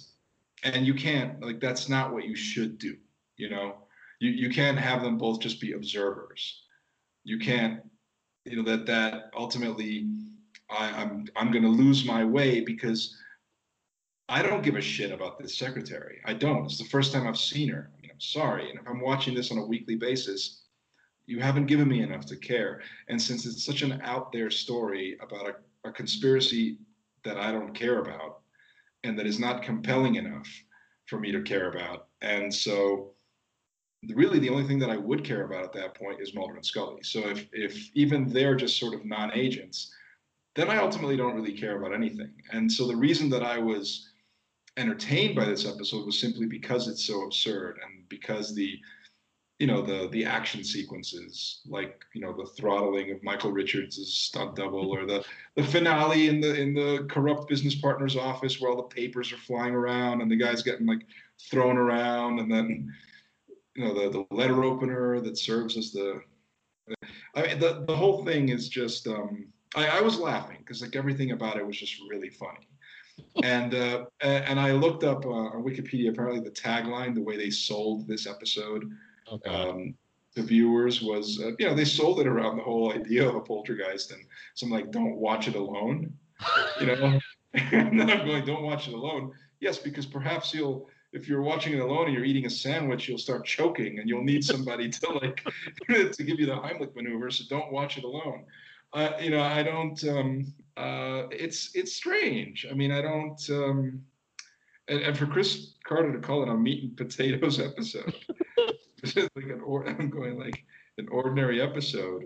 and 0.63 0.85
you 0.85 0.93
can't 0.93 1.41
like 1.41 1.59
that's 1.59 1.89
not 1.89 2.13
what 2.13 2.25
you 2.25 2.35
should 2.35 2.77
do. 2.77 2.95
You 3.37 3.49
know, 3.49 3.77
you 4.19 4.29
you 4.29 4.49
can't 4.49 4.77
have 4.77 5.01
them 5.01 5.17
both 5.17 5.39
just 5.39 5.59
be 5.59 5.73
observers. 5.73 6.61
You 7.23 7.39
can't, 7.39 7.81
you 8.45 8.57
know, 8.57 8.63
that 8.63 8.85
that 8.85 9.31
ultimately 9.35 10.07
I, 10.69 11.01
I'm 11.01 11.25
I'm 11.35 11.51
going 11.51 11.63
to 11.63 11.69
lose 11.69 12.05
my 12.05 12.23
way 12.23 12.61
because 12.61 13.17
I 14.33 14.41
don't 14.41 14.63
give 14.63 14.75
a 14.75 14.81
shit 14.81 15.11
about 15.11 15.37
this 15.37 15.55
secretary. 15.55 16.19
I 16.25 16.33
don't. 16.33 16.65
It's 16.65 16.79
the 16.79 16.85
first 16.85 17.13
time 17.13 17.27
I've 17.27 17.37
seen 17.37 17.69
her. 17.69 17.91
I 17.95 18.01
mean, 18.01 18.09
I'm 18.11 18.19
sorry. 18.19 18.67
And 18.71 18.79
if 18.79 18.87
I'm 18.87 18.99
watching 18.99 19.35
this 19.35 19.51
on 19.51 19.59
a 19.59 19.65
weekly 19.65 19.95
basis, 19.95 20.63
you 21.27 21.39
haven't 21.39 21.67
given 21.67 21.87
me 21.87 22.01
enough 22.01 22.25
to 22.25 22.35
care. 22.35 22.81
And 23.09 23.21
since 23.21 23.45
it's 23.45 23.63
such 23.63 23.83
an 23.83 24.01
out 24.01 24.31
there 24.31 24.49
story 24.49 25.19
about 25.21 25.49
a, 25.49 25.87
a 25.87 25.91
conspiracy 25.91 26.79
that 27.23 27.37
I 27.37 27.51
don't 27.51 27.75
care 27.75 27.99
about 27.99 28.39
and 29.03 29.19
that 29.19 29.27
is 29.27 29.39
not 29.39 29.61
compelling 29.61 30.15
enough 30.15 30.47
for 31.05 31.19
me 31.19 31.31
to 31.31 31.43
care 31.43 31.69
about, 31.69 32.07
and 32.21 32.51
so 32.51 33.11
really 34.15 34.39
the 34.39 34.49
only 34.49 34.63
thing 34.63 34.79
that 34.79 34.89
I 34.89 34.97
would 34.97 35.23
care 35.23 35.43
about 35.43 35.63
at 35.63 35.73
that 35.73 35.93
point 35.93 36.19
is 36.19 36.33
Mulder 36.33 36.55
and 36.55 36.65
Scully. 36.65 37.03
So 37.03 37.19
if 37.29 37.45
if 37.53 37.91
even 37.93 38.27
they're 38.27 38.55
just 38.55 38.79
sort 38.79 38.95
of 38.95 39.05
non-agents, 39.05 39.93
then 40.55 40.71
I 40.71 40.77
ultimately 40.77 41.17
don't 41.17 41.35
really 41.35 41.53
care 41.53 41.77
about 41.77 41.93
anything. 41.93 42.33
And 42.51 42.71
so 42.71 42.87
the 42.87 42.95
reason 42.95 43.29
that 43.29 43.43
I 43.43 43.59
was 43.59 44.09
entertained 44.77 45.35
by 45.35 45.45
this 45.45 45.65
episode 45.65 46.05
was 46.05 46.19
simply 46.19 46.45
because 46.45 46.87
it's 46.87 47.05
so 47.05 47.23
absurd 47.23 47.79
and 47.83 48.07
because 48.09 48.55
the 48.55 48.79
you 49.59 49.67
know 49.67 49.81
the 49.81 50.09
the 50.11 50.25
action 50.25 50.63
sequences 50.63 51.61
like 51.67 52.03
you 52.13 52.21
know 52.21 52.33
the 52.33 52.45
throttling 52.45 53.11
of 53.11 53.23
Michael 53.23 53.51
Richards' 53.51 53.97
stunt 54.11 54.55
double 54.55 54.89
or 54.89 55.05
the 55.05 55.23
the 55.55 55.63
finale 55.63 56.27
in 56.27 56.41
the 56.41 56.59
in 56.59 56.73
the 56.73 57.05
corrupt 57.09 57.47
business 57.47 57.75
partner's 57.75 58.17
office 58.17 58.59
where 58.59 58.71
all 58.71 58.77
the 58.77 58.95
papers 58.95 59.31
are 59.31 59.37
flying 59.37 59.75
around 59.75 60.21
and 60.21 60.29
the 60.29 60.35
guy's 60.35 60.63
getting 60.63 60.87
like 60.87 61.05
thrown 61.49 61.77
around 61.77 62.39
and 62.39 62.51
then 62.51 62.91
you 63.75 63.85
know 63.85 63.93
the 63.93 64.09
the 64.09 64.35
letter 64.35 64.63
opener 64.63 65.21
that 65.21 65.37
serves 65.37 65.77
as 65.77 65.91
the 65.91 66.19
I 67.35 67.43
mean 67.43 67.59
the 67.59 67.85
the 67.87 67.95
whole 67.95 68.25
thing 68.25 68.49
is 68.49 68.69
just 68.69 69.07
um 69.07 69.47
I, 69.75 69.99
I 69.99 70.01
was 70.01 70.19
laughing 70.19 70.57
because 70.59 70.81
like 70.81 70.95
everything 70.95 71.31
about 71.31 71.57
it 71.57 71.65
was 71.65 71.77
just 71.77 72.01
really 72.09 72.29
funny 72.29 72.67
and 73.43 73.73
uh, 73.73 74.05
and 74.21 74.59
I 74.59 74.71
looked 74.71 75.03
up 75.03 75.25
uh, 75.25 75.29
on 75.29 75.63
Wikipedia. 75.63 76.09
Apparently, 76.09 76.39
the 76.39 76.51
tagline, 76.51 77.13
the 77.13 77.21
way 77.21 77.37
they 77.37 77.49
sold 77.49 78.07
this 78.07 78.27
episode, 78.27 78.91
Okay. 79.31 79.49
um, 79.49 79.95
to 80.35 80.41
viewers 80.43 81.01
was, 81.01 81.39
uh, 81.41 81.51
you 81.59 81.67
know, 81.67 81.75
they 81.75 81.85
sold 81.85 82.19
it 82.19 82.27
around 82.27 82.57
the 82.57 82.63
whole 82.63 82.91
idea 82.91 83.27
of 83.27 83.35
a 83.35 83.41
poltergeist 83.41 84.11
and 84.11 84.21
some 84.55 84.69
like, 84.69 84.91
don't 84.91 85.15
watch 85.15 85.47
it 85.47 85.55
alone, 85.55 86.11
you 86.79 86.87
know. 86.87 87.19
and 87.53 87.99
then 87.99 88.09
I'm 88.09 88.25
going, 88.25 88.45
don't 88.45 88.63
watch 88.63 88.87
it 88.87 88.93
alone. 88.93 89.31
Yes, 89.59 89.77
because 89.77 90.05
perhaps 90.05 90.53
you'll, 90.53 90.89
if 91.13 91.27
you're 91.27 91.43
watching 91.43 91.73
it 91.73 91.79
alone 91.79 92.05
and 92.05 92.13
you're 92.13 92.25
eating 92.25 92.45
a 92.47 92.49
sandwich, 92.49 93.07
you'll 93.07 93.19
start 93.19 93.45
choking 93.45 93.99
and 93.99 94.09
you'll 94.09 94.23
need 94.23 94.43
somebody 94.43 94.89
to 94.89 95.09
like 95.11 95.43
to 96.11 96.23
give 96.23 96.39
you 96.39 96.47
the 96.47 96.55
Heimlich 96.55 96.95
maneuver. 96.95 97.29
So 97.29 97.43
don't 97.47 97.71
watch 97.71 97.97
it 97.97 98.03
alone. 98.03 98.45
Uh, 98.91 99.11
you 99.21 99.29
know, 99.29 99.41
I 99.41 99.61
don't. 99.63 100.03
Um, 100.05 100.53
uh, 100.77 101.23
it's 101.31 101.71
it's 101.75 101.93
strange. 101.93 102.65
I 102.69 102.73
mean, 102.73 102.91
I 102.91 103.01
don't. 103.01 103.49
Um, 103.49 104.01
and, 104.87 105.01
and 105.01 105.17
for 105.17 105.25
Chris 105.25 105.75
Carter 105.85 106.11
to 106.11 106.19
call 106.19 106.43
it 106.43 106.49
a 106.49 106.55
meat 106.55 106.83
and 106.83 106.97
potatoes 106.97 107.59
episode, 107.59 108.15
like 109.15 109.45
an 109.45 109.61
or, 109.65 109.85
I'm 109.87 110.09
going 110.09 110.37
like 110.37 110.63
an 110.97 111.07
ordinary 111.11 111.61
episode. 111.61 112.25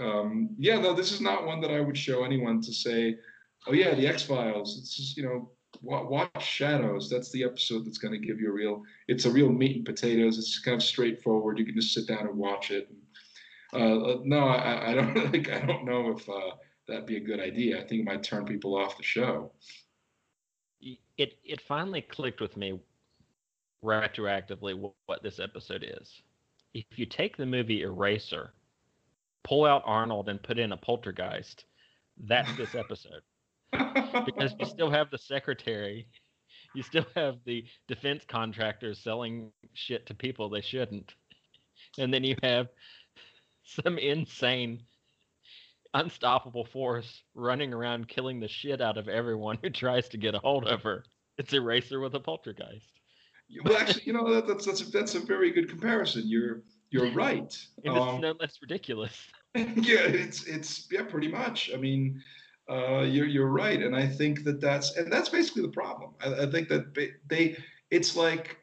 Um, 0.00 0.50
yeah, 0.58 0.80
no, 0.80 0.92
this 0.92 1.12
is 1.12 1.20
not 1.20 1.46
one 1.46 1.60
that 1.60 1.70
I 1.70 1.80
would 1.80 1.96
show 1.96 2.24
anyone 2.24 2.60
to 2.62 2.72
say, 2.72 3.16
oh 3.66 3.72
yeah, 3.72 3.94
the 3.94 4.06
X 4.06 4.22
Files. 4.22 4.78
It's 4.78 4.96
just 4.96 5.16
you 5.16 5.22
know 5.22 5.50
watch 5.82 6.44
Shadows. 6.44 7.10
That's 7.10 7.30
the 7.30 7.44
episode 7.44 7.84
that's 7.84 7.98
going 7.98 8.18
to 8.18 8.26
give 8.26 8.40
you 8.40 8.48
a 8.48 8.52
real. 8.52 8.82
It's 9.08 9.26
a 9.26 9.30
real 9.30 9.50
meat 9.50 9.76
and 9.76 9.84
potatoes. 9.84 10.38
It's 10.38 10.58
kind 10.58 10.74
of 10.74 10.82
straightforward. 10.82 11.58
You 11.58 11.66
can 11.66 11.74
just 11.74 11.94
sit 11.94 12.06
down 12.06 12.26
and 12.26 12.36
watch 12.36 12.70
it. 12.70 12.90
Uh, 13.72 14.18
no, 14.22 14.46
I, 14.46 14.90
I 14.90 14.94
don't 14.94 15.14
like. 15.32 15.50
I 15.50 15.64
don't 15.66 15.84
know 15.84 16.16
if 16.16 16.28
uh, 16.28 16.56
that'd 16.86 17.06
be 17.06 17.16
a 17.16 17.20
good 17.20 17.40
idea. 17.40 17.78
I 17.78 17.86
think 17.86 18.02
it 18.02 18.04
might 18.04 18.22
turn 18.22 18.44
people 18.44 18.76
off 18.76 18.96
the 18.96 19.02
show. 19.02 19.52
it 21.16 21.38
it 21.44 21.60
finally 21.60 22.02
clicked 22.02 22.40
with 22.40 22.56
me 22.56 22.78
retroactively 23.84 24.74
what, 24.74 24.92
what 25.06 25.22
this 25.22 25.38
episode 25.38 25.84
is. 25.86 26.22
If 26.72 26.98
you 26.98 27.06
take 27.06 27.36
the 27.36 27.46
movie 27.46 27.82
Eraser, 27.82 28.52
pull 29.44 29.64
out 29.64 29.82
Arnold 29.84 30.28
and 30.28 30.42
put 30.42 30.58
in 30.58 30.72
a 30.72 30.76
poltergeist, 30.76 31.66
that's 32.26 32.54
this 32.56 32.74
episode. 32.74 33.22
because 34.24 34.54
you 34.58 34.66
still 34.66 34.90
have 34.90 35.10
the 35.10 35.18
secretary, 35.18 36.08
you 36.74 36.82
still 36.82 37.06
have 37.14 37.36
the 37.44 37.64
defense 37.88 38.24
contractors 38.26 38.98
selling 38.98 39.50
shit 39.74 40.06
to 40.06 40.14
people 40.14 40.48
they 40.48 40.60
shouldn't, 40.60 41.14
and 41.98 42.12
then 42.12 42.24
you 42.24 42.36
have 42.42 42.68
some 43.64 43.98
insane, 43.98 44.82
unstoppable 45.94 46.64
force 46.64 47.22
running 47.34 47.72
around 47.72 48.08
killing 48.08 48.40
the 48.40 48.48
shit 48.48 48.80
out 48.80 48.98
of 48.98 49.08
everyone 49.08 49.58
who 49.62 49.70
tries 49.70 50.08
to 50.10 50.18
get 50.18 50.34
a 50.34 50.38
hold 50.38 50.66
of 50.66 50.82
her. 50.82 51.04
It's 51.38 51.52
Eraser 51.52 52.00
with 52.00 52.14
a 52.14 52.20
poltergeist. 52.20 53.00
well, 53.64 53.76
actually, 53.76 54.02
you 54.04 54.12
know 54.12 54.32
that, 54.34 54.46
that's 54.46 54.66
that's 54.66 54.82
a, 54.82 54.90
that's 54.90 55.14
a 55.14 55.20
very 55.20 55.50
good 55.50 55.68
comparison. 55.68 56.22
You're 56.26 56.62
you're 56.90 57.10
right. 57.12 57.56
And 57.84 57.96
it's 57.96 58.06
Um, 58.06 58.20
no 58.20 58.34
less 58.38 58.58
ridiculous. 58.62 59.16
yeah, 59.54 60.06
it's 60.06 60.44
it's 60.44 60.86
yeah, 60.92 61.02
pretty 61.02 61.28
much. 61.28 61.70
I 61.74 61.76
mean, 61.76 62.22
uh, 62.70 63.00
you're 63.00 63.26
you're 63.26 63.48
right, 63.48 63.82
and 63.82 63.96
I 63.96 64.06
think 64.06 64.44
that 64.44 64.60
that's 64.60 64.96
and 64.96 65.12
that's 65.12 65.28
basically 65.28 65.62
the 65.62 65.68
problem. 65.72 66.12
I, 66.20 66.44
I 66.44 66.50
think 66.50 66.68
that 66.68 66.94
ba- 66.94 67.08
they 67.26 67.56
it's 67.90 68.16
like 68.16 68.58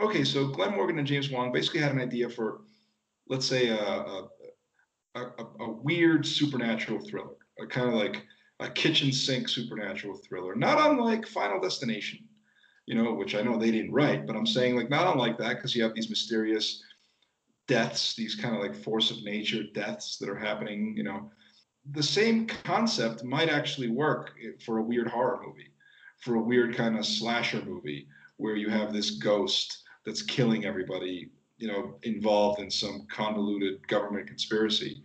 okay, 0.00 0.24
so 0.24 0.48
Glenn 0.48 0.74
Morgan 0.74 0.98
and 0.98 1.06
James 1.06 1.30
Wong 1.30 1.50
basically 1.50 1.80
had 1.80 1.92
an 1.92 2.00
idea 2.00 2.28
for 2.28 2.60
let's 3.28 3.46
say 3.46 3.68
a 3.68 3.78
a, 3.78 4.28
a, 5.22 5.42
a- 5.42 5.64
a 5.64 5.70
weird 5.70 6.26
supernatural 6.26 7.00
thriller, 7.00 7.36
a 7.60 7.66
kind 7.66 7.88
of 7.88 7.94
like 7.94 8.24
a 8.60 8.68
kitchen 8.70 9.12
sink 9.12 9.48
supernatural 9.48 10.16
thriller, 10.16 10.54
not 10.54 10.90
unlike 10.90 11.26
Final 11.26 11.60
Destination, 11.60 12.20
you 12.86 12.94
know, 12.94 13.12
which 13.14 13.34
I 13.34 13.42
know 13.42 13.56
they 13.58 13.70
didn't 13.70 13.92
write, 13.92 14.26
but 14.26 14.36
I'm 14.36 14.46
saying 14.46 14.76
like 14.76 14.90
not 14.90 15.12
unlike 15.12 15.38
that 15.38 15.56
because 15.56 15.74
you 15.74 15.82
have 15.82 15.94
these 15.94 16.10
mysterious 16.10 16.82
deaths, 17.66 18.14
these 18.16 18.34
kind 18.34 18.56
of 18.56 18.62
like 18.62 18.74
force 18.74 19.10
of 19.10 19.22
nature 19.22 19.62
deaths 19.74 20.16
that 20.18 20.28
are 20.28 20.38
happening, 20.38 20.94
you 20.96 21.02
know. 21.04 21.30
The 21.92 22.02
same 22.02 22.46
concept 22.46 23.24
might 23.24 23.48
actually 23.48 23.88
work 23.88 24.32
for 24.64 24.78
a 24.78 24.82
weird 24.82 25.08
horror 25.08 25.40
movie, 25.46 25.72
for 26.22 26.34
a 26.34 26.42
weird 26.42 26.76
kind 26.76 26.98
of 26.98 27.06
slasher 27.06 27.62
movie 27.64 28.08
where 28.38 28.56
you 28.56 28.68
have 28.68 28.92
this 28.92 29.12
ghost 29.12 29.82
that's 30.04 30.22
killing 30.22 30.64
everybody, 30.64 31.30
you 31.58 31.68
know, 31.68 31.96
involved 32.04 32.60
in 32.60 32.70
some 32.70 33.06
convoluted 33.10 33.86
government 33.88 34.26
conspiracy. 34.26 35.02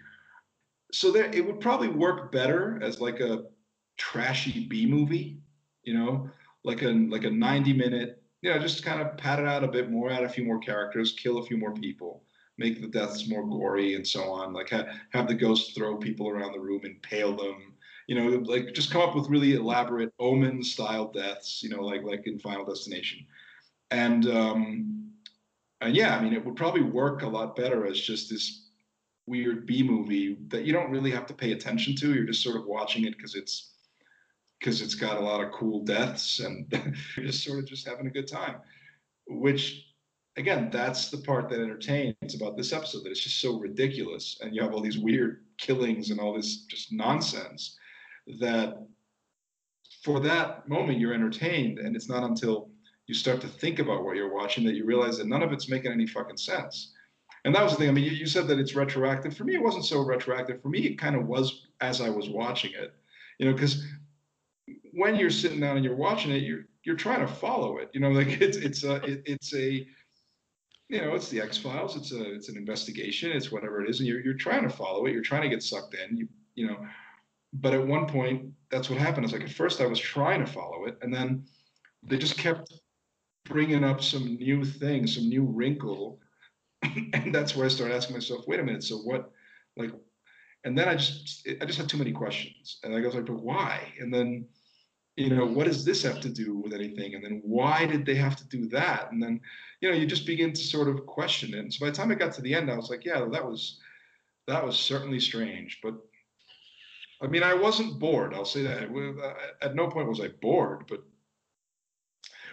So 0.91 1.11
there, 1.11 1.25
it 1.33 1.45
would 1.45 1.59
probably 1.59 1.87
work 1.87 2.31
better 2.31 2.79
as 2.83 3.01
like 3.01 3.19
a 3.19 3.45
trashy 3.97 4.67
B 4.67 4.85
movie, 4.85 5.39
you 5.83 5.97
know, 5.97 6.29
like 6.63 6.83
a 6.83 6.89
like 6.89 7.23
a 7.23 7.31
90 7.31 7.73
minute, 7.73 8.23
you 8.41 8.51
know, 8.51 8.59
just 8.59 8.85
kind 8.85 9.01
of 9.01 9.17
pat 9.17 9.39
it 9.39 9.45
out 9.45 9.63
a 9.63 9.67
bit 9.67 9.89
more, 9.89 10.11
add 10.11 10.23
a 10.23 10.29
few 10.29 10.45
more 10.45 10.59
characters, 10.59 11.13
kill 11.13 11.39
a 11.39 11.45
few 11.45 11.57
more 11.57 11.73
people, 11.73 12.23
make 12.59 12.79
the 12.79 12.87
deaths 12.87 13.27
more 13.27 13.43
gory 13.47 13.95
and 13.95 14.07
so 14.07 14.29
on. 14.29 14.53
Like 14.53 14.69
ha- 14.69 14.85
have 15.11 15.27
the 15.27 15.33
ghost 15.33 15.75
throw 15.75 15.97
people 15.97 16.29
around 16.29 16.53
the 16.53 16.59
room, 16.59 16.81
impale 16.83 17.35
them, 17.35 17.73
you 18.07 18.15
know, 18.15 18.37
like 18.45 18.73
just 18.73 18.91
come 18.91 19.01
up 19.01 19.15
with 19.15 19.29
really 19.29 19.55
elaborate 19.55 20.13
omen 20.19 20.63
style 20.63 21.11
deaths, 21.11 21.63
you 21.63 21.69
know, 21.69 21.81
like 21.81 22.03
like 22.03 22.27
in 22.27 22.37
Final 22.37 22.65
Destination. 22.65 23.25
And 23.89 24.27
um 24.27 25.02
and 25.83 25.95
yeah, 25.95 26.15
I 26.15 26.21
mean 26.21 26.33
it 26.33 26.43
would 26.43 26.55
probably 26.55 26.81
work 26.81 27.21
a 27.21 27.27
lot 27.27 27.55
better 27.55 27.85
as 27.85 27.99
just 27.99 28.29
this 28.29 28.69
weird 29.25 29.65
B 29.65 29.83
movie 29.83 30.37
that 30.47 30.65
you 30.65 30.73
don't 30.73 30.91
really 30.91 31.11
have 31.11 31.25
to 31.27 31.33
pay 31.33 31.51
attention 31.51 31.95
to. 31.95 32.13
You're 32.13 32.25
just 32.25 32.43
sort 32.43 32.57
of 32.57 32.65
watching 32.65 33.05
it 33.05 33.15
because 33.15 33.35
it's 33.35 33.71
because 34.59 34.81
it's 34.81 34.95
got 34.95 35.17
a 35.17 35.21
lot 35.21 35.43
of 35.43 35.51
cool 35.51 35.83
deaths 35.83 36.39
and 36.39 36.65
you're 37.17 37.25
just 37.25 37.43
sort 37.43 37.59
of 37.59 37.65
just 37.65 37.87
having 37.87 38.07
a 38.07 38.11
good 38.11 38.27
time. 38.27 38.55
Which 39.27 39.85
again, 40.37 40.69
that's 40.71 41.09
the 41.09 41.17
part 41.17 41.49
that 41.49 41.59
entertains 41.59 42.35
about 42.35 42.57
this 42.57 42.73
episode 42.73 43.03
that 43.03 43.11
it's 43.11 43.23
just 43.23 43.39
so 43.39 43.59
ridiculous 43.59 44.39
and 44.41 44.55
you 44.55 44.61
have 44.61 44.73
all 44.73 44.81
these 44.81 44.97
weird 44.97 45.43
killings 45.57 46.09
and 46.09 46.19
all 46.19 46.33
this 46.33 46.65
just 46.65 46.91
nonsense 46.91 47.77
that 48.39 48.77
for 50.01 50.19
that 50.19 50.67
moment 50.67 50.99
you're 50.99 51.13
entertained 51.13 51.79
and 51.79 51.95
it's 51.95 52.09
not 52.09 52.23
until 52.23 52.69
you 53.07 53.13
start 53.13 53.41
to 53.41 53.47
think 53.47 53.79
about 53.79 54.03
what 54.03 54.15
you're 54.15 54.33
watching 54.33 54.63
that 54.65 54.75
you 54.75 54.85
realize 54.85 55.17
that 55.17 55.27
none 55.27 55.43
of 55.43 55.51
it's 55.51 55.69
making 55.69 55.91
any 55.91 56.07
fucking 56.07 56.37
sense. 56.37 56.93
And 57.45 57.53
that 57.53 57.63
was 57.63 57.73
the 57.73 57.79
thing. 57.79 57.89
I 57.89 57.91
mean, 57.91 58.05
you, 58.05 58.11
you 58.11 58.25
said 58.25 58.47
that 58.47 58.59
it's 58.59 58.75
retroactive. 58.75 59.35
For 59.35 59.43
me, 59.43 59.55
it 59.55 59.61
wasn't 59.61 59.85
so 59.85 60.01
retroactive. 60.01 60.61
For 60.61 60.69
me, 60.69 60.79
it 60.79 60.97
kind 60.97 61.15
of 61.15 61.27
was 61.27 61.67
as 61.81 61.99
I 61.99 62.09
was 62.09 62.29
watching 62.29 62.71
it, 62.73 62.93
you 63.37 63.45
know, 63.45 63.53
because 63.53 63.85
when 64.93 65.15
you're 65.15 65.29
sitting 65.29 65.59
down 65.59 65.75
and 65.75 65.83
you're 65.83 65.95
watching 65.95 66.31
it, 66.31 66.43
you're 66.43 66.65
you're 66.85 66.95
trying 66.95 67.19
to 67.19 67.27
follow 67.27 67.77
it. 67.77 67.89
You 67.93 67.99
know, 67.99 68.09
like 68.19 68.41
it's 68.41 68.57
it's 68.57 68.83
a 68.83 68.95
it, 69.03 69.23
it's 69.25 69.53
a 69.53 69.85
you 70.89 71.01
know 71.01 71.15
it's 71.15 71.29
the 71.29 71.41
X 71.41 71.57
Files. 71.57 71.97
It's 71.97 72.13
a 72.13 72.33
it's 72.33 72.47
an 72.47 72.55
investigation. 72.55 73.31
It's 73.31 73.51
whatever 73.51 73.83
it 73.83 73.89
is, 73.89 73.99
and 73.99 74.07
you're 74.07 74.21
you're 74.21 74.35
trying 74.35 74.63
to 74.63 74.69
follow 74.69 75.05
it. 75.05 75.11
You're 75.11 75.21
trying 75.21 75.41
to 75.41 75.49
get 75.49 75.63
sucked 75.63 75.95
in. 75.95 76.15
You 76.15 76.27
you 76.55 76.67
know, 76.67 76.77
but 77.53 77.73
at 77.73 77.85
one 77.85 78.07
point, 78.07 78.51
that's 78.69 78.89
what 78.89 78.99
happened. 78.99 79.25
It's 79.25 79.33
like 79.33 79.43
at 79.43 79.49
first 79.49 79.81
I 79.81 79.85
was 79.85 79.99
trying 79.99 80.39
to 80.45 80.49
follow 80.49 80.85
it, 80.85 80.97
and 81.01 81.13
then 81.13 81.45
they 82.03 82.17
just 82.17 82.37
kept 82.37 82.71
bringing 83.45 83.83
up 83.83 84.01
some 84.01 84.35
new 84.35 84.63
thing, 84.63 85.07
some 85.07 85.27
new 85.29 85.43
wrinkle, 85.43 86.19
and 87.13 87.33
that's 87.33 87.55
where 87.55 87.65
I 87.65 87.69
started 87.69 87.95
asking 87.95 88.15
myself, 88.15 88.47
wait 88.47 88.59
a 88.59 88.63
minute, 88.63 88.83
so 88.83 88.97
what, 88.97 89.31
like, 89.77 89.91
and 90.65 90.77
then 90.77 90.87
I 90.87 90.95
just 90.95 91.47
I 91.61 91.65
just 91.65 91.77
had 91.77 91.89
too 91.89 91.97
many 91.97 92.11
questions, 92.11 92.79
and 92.83 92.95
I 92.95 93.01
was 93.01 93.15
like, 93.15 93.25
but 93.25 93.41
why? 93.41 93.93
And 93.99 94.13
then 94.13 94.45
you 95.15 95.29
know 95.29 95.45
what 95.45 95.67
does 95.67 95.85
this 95.85 96.03
have 96.03 96.19
to 96.21 96.29
do 96.29 96.57
with 96.57 96.73
anything? 96.73 97.13
And 97.15 97.23
then 97.23 97.41
why 97.43 97.85
did 97.85 98.05
they 98.05 98.15
have 98.15 98.35
to 98.37 98.47
do 98.47 98.67
that? 98.69 99.11
And 99.11 99.21
then 99.21 99.39
you 99.81 99.89
know 99.89 99.95
you 99.95 100.05
just 100.05 100.25
begin 100.25 100.53
to 100.53 100.61
sort 100.61 100.87
of 100.87 101.05
question 101.05 101.53
it. 101.53 101.59
And 101.59 101.73
so 101.73 101.85
by 101.85 101.91
the 101.91 101.95
time 101.95 102.11
I 102.11 102.15
got 102.15 102.33
to 102.33 102.41
the 102.41 102.53
end 102.55 102.71
i 102.71 102.75
was 102.75 102.89
like 102.89 103.05
yeah 103.05 103.25
that 103.31 103.45
was 103.45 103.79
that 104.47 104.65
was 104.65 104.77
certainly 104.77 105.19
strange. 105.19 105.79
But 105.83 105.95
i 107.21 107.27
mean 107.27 107.43
i 107.43 107.53
wasn't 107.53 107.99
bored 107.99 108.33
i'll 108.33 108.45
say 108.45 108.63
that. 108.63 108.89
At 109.61 109.75
no 109.75 109.87
point 109.87 110.07
was 110.07 110.21
i 110.21 110.29
bored 110.41 110.85
but 110.89 111.03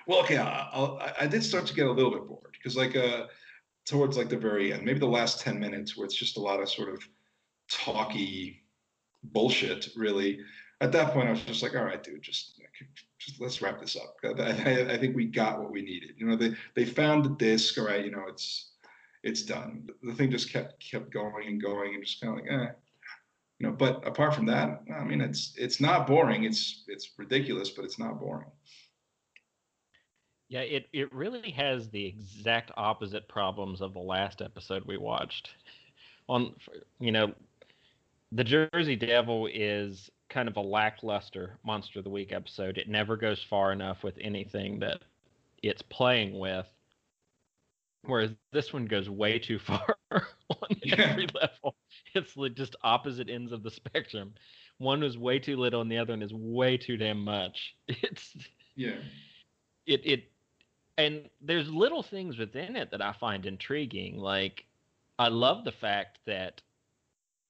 well 0.06 0.20
okay 0.20 0.38
i, 0.38 1.12
I 1.20 1.26
did 1.26 1.42
start 1.44 1.66
to 1.66 1.74
get 1.74 1.86
a 1.86 1.92
little 1.92 2.10
bit 2.10 2.26
bored 2.26 2.52
because 2.52 2.76
like 2.76 2.96
uh 2.96 3.26
towards 3.86 4.16
like 4.16 4.28
the 4.28 4.36
very 4.36 4.72
end 4.72 4.84
maybe 4.84 4.98
the 4.98 5.06
last 5.06 5.40
10 5.40 5.58
minutes 5.58 5.96
where 5.96 6.04
it's 6.04 6.14
just 6.14 6.36
a 6.36 6.40
lot 6.40 6.60
of 6.60 6.68
sort 6.68 6.92
of 6.92 7.02
talky 7.68 8.62
bullshit 9.22 9.88
really 9.96 10.40
at 10.80 10.92
that 10.92 11.12
point, 11.12 11.28
I 11.28 11.32
was 11.32 11.42
just 11.42 11.62
like, 11.62 11.76
all 11.76 11.84
right, 11.84 12.02
dude, 12.02 12.22
just 12.22 12.58
just 13.18 13.40
let's 13.40 13.60
wrap 13.60 13.78
this 13.80 13.96
up. 13.96 14.16
I, 14.24 14.86
I, 14.92 14.96
think 14.96 15.14
we 15.14 15.26
got 15.26 15.58
what 15.60 15.70
we 15.70 15.82
needed. 15.82 16.12
You 16.16 16.26
know, 16.26 16.36
they 16.36 16.54
they 16.74 16.86
found 16.86 17.24
the 17.24 17.30
disc. 17.30 17.76
All 17.78 17.86
right, 17.86 18.04
you 18.04 18.10
know, 18.10 18.24
it's 18.28 18.70
it's 19.22 19.42
done. 19.42 19.88
The 20.02 20.14
thing 20.14 20.30
just 20.30 20.50
kept 20.50 20.82
kept 20.82 21.12
going 21.12 21.46
and 21.46 21.60
going, 21.60 21.94
and 21.94 22.04
just 22.04 22.20
kind 22.22 22.38
of 22.38 22.44
like, 22.44 22.50
eh, 22.50 22.72
you 23.58 23.66
know. 23.66 23.72
But 23.72 24.06
apart 24.06 24.34
from 24.34 24.46
that, 24.46 24.82
I 24.94 25.04
mean, 25.04 25.20
it's 25.20 25.52
it's 25.58 25.80
not 25.80 26.06
boring. 26.06 26.44
It's 26.44 26.84
it's 26.88 27.10
ridiculous, 27.18 27.70
but 27.70 27.84
it's 27.84 27.98
not 27.98 28.18
boring. 28.18 28.48
Yeah, 30.50 30.62
it 30.62 30.88
it 30.92 31.14
really 31.14 31.52
has 31.52 31.88
the 31.88 32.04
exact 32.04 32.72
opposite 32.76 33.28
problems 33.28 33.80
of 33.80 33.94
the 33.94 34.00
last 34.00 34.42
episode 34.42 34.82
we 34.84 34.98
watched. 34.98 35.50
On 36.28 36.54
you 36.98 37.12
know, 37.12 37.32
the 38.32 38.42
Jersey 38.42 38.96
Devil 38.96 39.48
is 39.52 40.10
kind 40.28 40.48
of 40.48 40.56
a 40.56 40.60
lackluster 40.60 41.56
Monster 41.64 42.00
of 42.00 42.04
the 42.04 42.10
Week 42.10 42.32
episode. 42.32 42.78
It 42.78 42.88
never 42.88 43.16
goes 43.16 43.40
far 43.48 43.72
enough 43.72 44.02
with 44.02 44.18
anything 44.20 44.80
that 44.80 45.02
it's 45.62 45.82
playing 45.82 46.36
with. 46.36 46.66
Whereas 48.02 48.30
this 48.52 48.72
one 48.72 48.86
goes 48.86 49.08
way 49.08 49.38
too 49.38 49.58
far 49.60 49.96
on 50.10 50.80
every 50.98 51.28
level. 51.32 51.76
It's 52.12 52.34
just 52.56 52.74
opposite 52.82 53.30
ends 53.30 53.52
of 53.52 53.62
the 53.62 53.70
spectrum. 53.70 54.34
One 54.78 55.04
is 55.04 55.16
way 55.16 55.38
too 55.38 55.56
little, 55.56 55.80
and 55.80 55.92
the 55.92 55.98
other 55.98 56.12
one 56.12 56.22
is 56.22 56.34
way 56.34 56.76
too 56.76 56.96
damn 56.96 57.22
much. 57.22 57.76
It's 57.86 58.34
yeah. 58.74 58.96
It 59.86 60.00
it 60.04 60.24
and 60.98 61.28
there's 61.40 61.70
little 61.70 62.02
things 62.02 62.38
within 62.38 62.76
it 62.76 62.90
that 62.90 63.02
I 63.02 63.12
find 63.12 63.46
intriguing. 63.46 64.18
Like 64.18 64.64
I 65.18 65.28
love 65.28 65.64
the 65.64 65.72
fact 65.72 66.18
that 66.26 66.60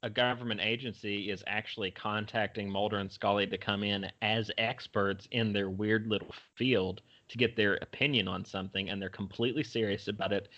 a 0.02 0.10
government 0.10 0.60
agency 0.62 1.30
is 1.30 1.44
actually 1.46 1.90
contacting 1.90 2.70
Mulder 2.70 2.98
and 2.98 3.12
Scully 3.12 3.46
to 3.46 3.58
come 3.58 3.84
in 3.84 4.06
as 4.22 4.50
experts 4.56 5.28
in 5.30 5.52
their 5.52 5.68
weird 5.68 6.06
little 6.06 6.34
field 6.56 7.02
to 7.28 7.38
get 7.38 7.54
their 7.54 7.74
opinion 7.82 8.26
on 8.26 8.44
something 8.44 8.88
and 8.88 9.00
they're 9.00 9.10
completely 9.10 9.62
serious 9.62 10.08
about 10.08 10.32
it. 10.32 10.48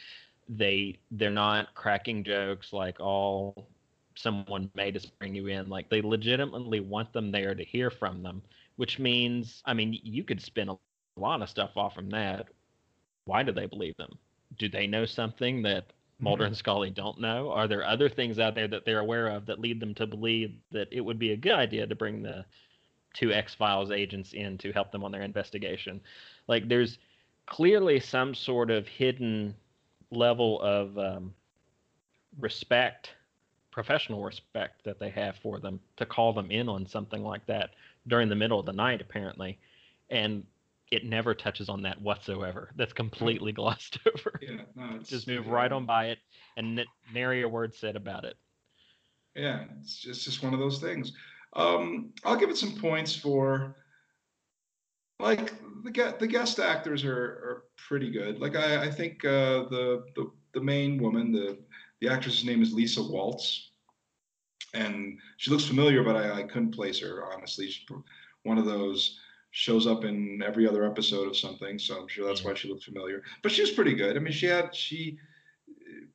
They 0.48 0.98
they're 1.10 1.30
not 1.30 1.74
cracking 1.74 2.24
jokes 2.24 2.72
like 2.72 3.00
all 3.00 3.54
oh, 3.56 3.66
someone 4.14 4.70
made 4.74 4.96
us 4.96 5.06
bring 5.06 5.34
you 5.34 5.48
in. 5.48 5.68
Like 5.68 5.88
they 5.88 6.02
legitimately 6.02 6.80
want 6.80 7.12
them 7.12 7.32
there 7.32 7.54
to 7.54 7.64
hear 7.64 7.90
from 7.90 8.22
them, 8.22 8.42
which 8.76 8.98
means 8.98 9.62
I 9.64 9.74
mean 9.74 9.98
you 10.02 10.24
could 10.24 10.40
spin 10.40 10.68
a 10.68 10.76
lot 11.16 11.42
of 11.42 11.48
stuff 11.48 11.76
off 11.76 11.94
from 11.94 12.10
that. 12.10 12.48
Why 13.24 13.42
do 13.42 13.52
they 13.52 13.66
believe 13.66 13.96
them? 13.96 14.18
Do 14.58 14.68
they 14.68 14.86
know 14.86 15.04
something 15.04 15.62
that 15.62 15.92
Mulder 16.18 16.44
and 16.44 16.56
Scully 16.56 16.90
don't 16.90 17.20
know? 17.20 17.50
Are 17.50 17.66
there 17.66 17.84
other 17.84 18.08
things 18.08 18.38
out 18.38 18.54
there 18.54 18.68
that 18.68 18.84
they're 18.84 19.00
aware 19.00 19.28
of 19.28 19.46
that 19.46 19.58
lead 19.58 19.80
them 19.80 19.94
to 19.94 20.06
believe 20.06 20.54
that 20.70 20.88
it 20.92 21.00
would 21.00 21.18
be 21.18 21.32
a 21.32 21.36
good 21.36 21.54
idea 21.54 21.86
to 21.86 21.96
bring 21.96 22.22
the 22.22 22.44
two 23.14 23.32
X 23.32 23.54
Files 23.54 23.90
agents 23.90 24.32
in 24.32 24.56
to 24.58 24.72
help 24.72 24.92
them 24.92 25.02
on 25.02 25.10
their 25.10 25.22
investigation? 25.22 26.00
Like, 26.46 26.68
there's 26.68 26.98
clearly 27.46 27.98
some 27.98 28.34
sort 28.34 28.70
of 28.70 28.86
hidden 28.86 29.54
level 30.10 30.60
of 30.62 30.96
um, 30.96 31.34
respect, 32.38 33.10
professional 33.70 34.22
respect 34.22 34.84
that 34.84 35.00
they 35.00 35.10
have 35.10 35.36
for 35.36 35.58
them 35.58 35.80
to 35.96 36.06
call 36.06 36.32
them 36.32 36.50
in 36.50 36.68
on 36.68 36.86
something 36.86 37.24
like 37.24 37.44
that 37.46 37.70
during 38.06 38.28
the 38.28 38.36
middle 38.36 38.60
of 38.60 38.66
the 38.66 38.72
night, 38.72 39.00
apparently. 39.00 39.58
And 40.10 40.44
it 40.92 41.06
never 41.06 41.34
touches 41.34 41.70
on 41.70 41.82
that 41.82 42.00
whatsoever. 42.00 42.70
That's 42.76 42.92
completely 42.92 43.50
glossed 43.52 43.98
over. 44.06 44.38
Yeah, 44.42 44.62
no, 44.76 44.98
just 44.98 45.26
move 45.26 45.48
right 45.48 45.72
on 45.72 45.86
by 45.86 46.08
it 46.08 46.18
and 46.56 46.84
nary 47.12 47.42
a 47.42 47.48
word 47.48 47.74
said 47.74 47.96
about 47.96 48.24
it. 48.24 48.36
Yeah, 49.34 49.64
it's 49.80 49.96
just, 49.96 50.06
it's 50.18 50.24
just 50.24 50.42
one 50.42 50.52
of 50.52 50.60
those 50.60 50.78
things. 50.78 51.12
Um, 51.54 52.12
I'll 52.24 52.36
give 52.36 52.50
it 52.50 52.58
some 52.58 52.76
points 52.76 53.16
for 53.16 53.74
like 55.18 55.54
the 55.84 56.14
the 56.18 56.26
guest 56.26 56.58
actors 56.58 57.04
are, 57.04 57.16
are 57.16 57.64
pretty 57.88 58.10
good. 58.10 58.38
Like 58.38 58.54
I, 58.54 58.82
I 58.82 58.90
think 58.90 59.24
uh, 59.24 59.64
the, 59.70 60.04
the 60.14 60.30
the 60.52 60.60
main 60.60 61.02
woman, 61.02 61.32
the 61.32 61.58
the 62.00 62.08
actress's 62.08 62.44
name 62.44 62.62
is 62.62 62.74
Lisa 62.74 63.02
Waltz, 63.02 63.70
and 64.74 65.18
she 65.38 65.50
looks 65.50 65.64
familiar, 65.64 66.04
but 66.04 66.16
I, 66.16 66.40
I 66.40 66.42
couldn't 66.42 66.72
place 66.72 67.00
her 67.00 67.32
honestly. 67.32 67.70
She's 67.70 67.86
one 68.42 68.58
of 68.58 68.66
those 68.66 69.18
shows 69.52 69.86
up 69.86 70.04
in 70.04 70.42
every 70.44 70.66
other 70.66 70.84
episode 70.84 71.28
of 71.28 71.36
something, 71.36 71.78
so 71.78 72.00
I'm 72.00 72.08
sure 72.08 72.26
that's 72.26 72.42
why 72.42 72.54
she 72.54 72.68
looked 72.68 72.84
familiar. 72.84 73.22
But 73.42 73.52
she 73.52 73.60
was 73.60 73.70
pretty 73.70 73.94
good. 73.94 74.16
I 74.16 74.20
mean, 74.20 74.32
she 74.32 74.46
had 74.46 74.74
she 74.74 75.18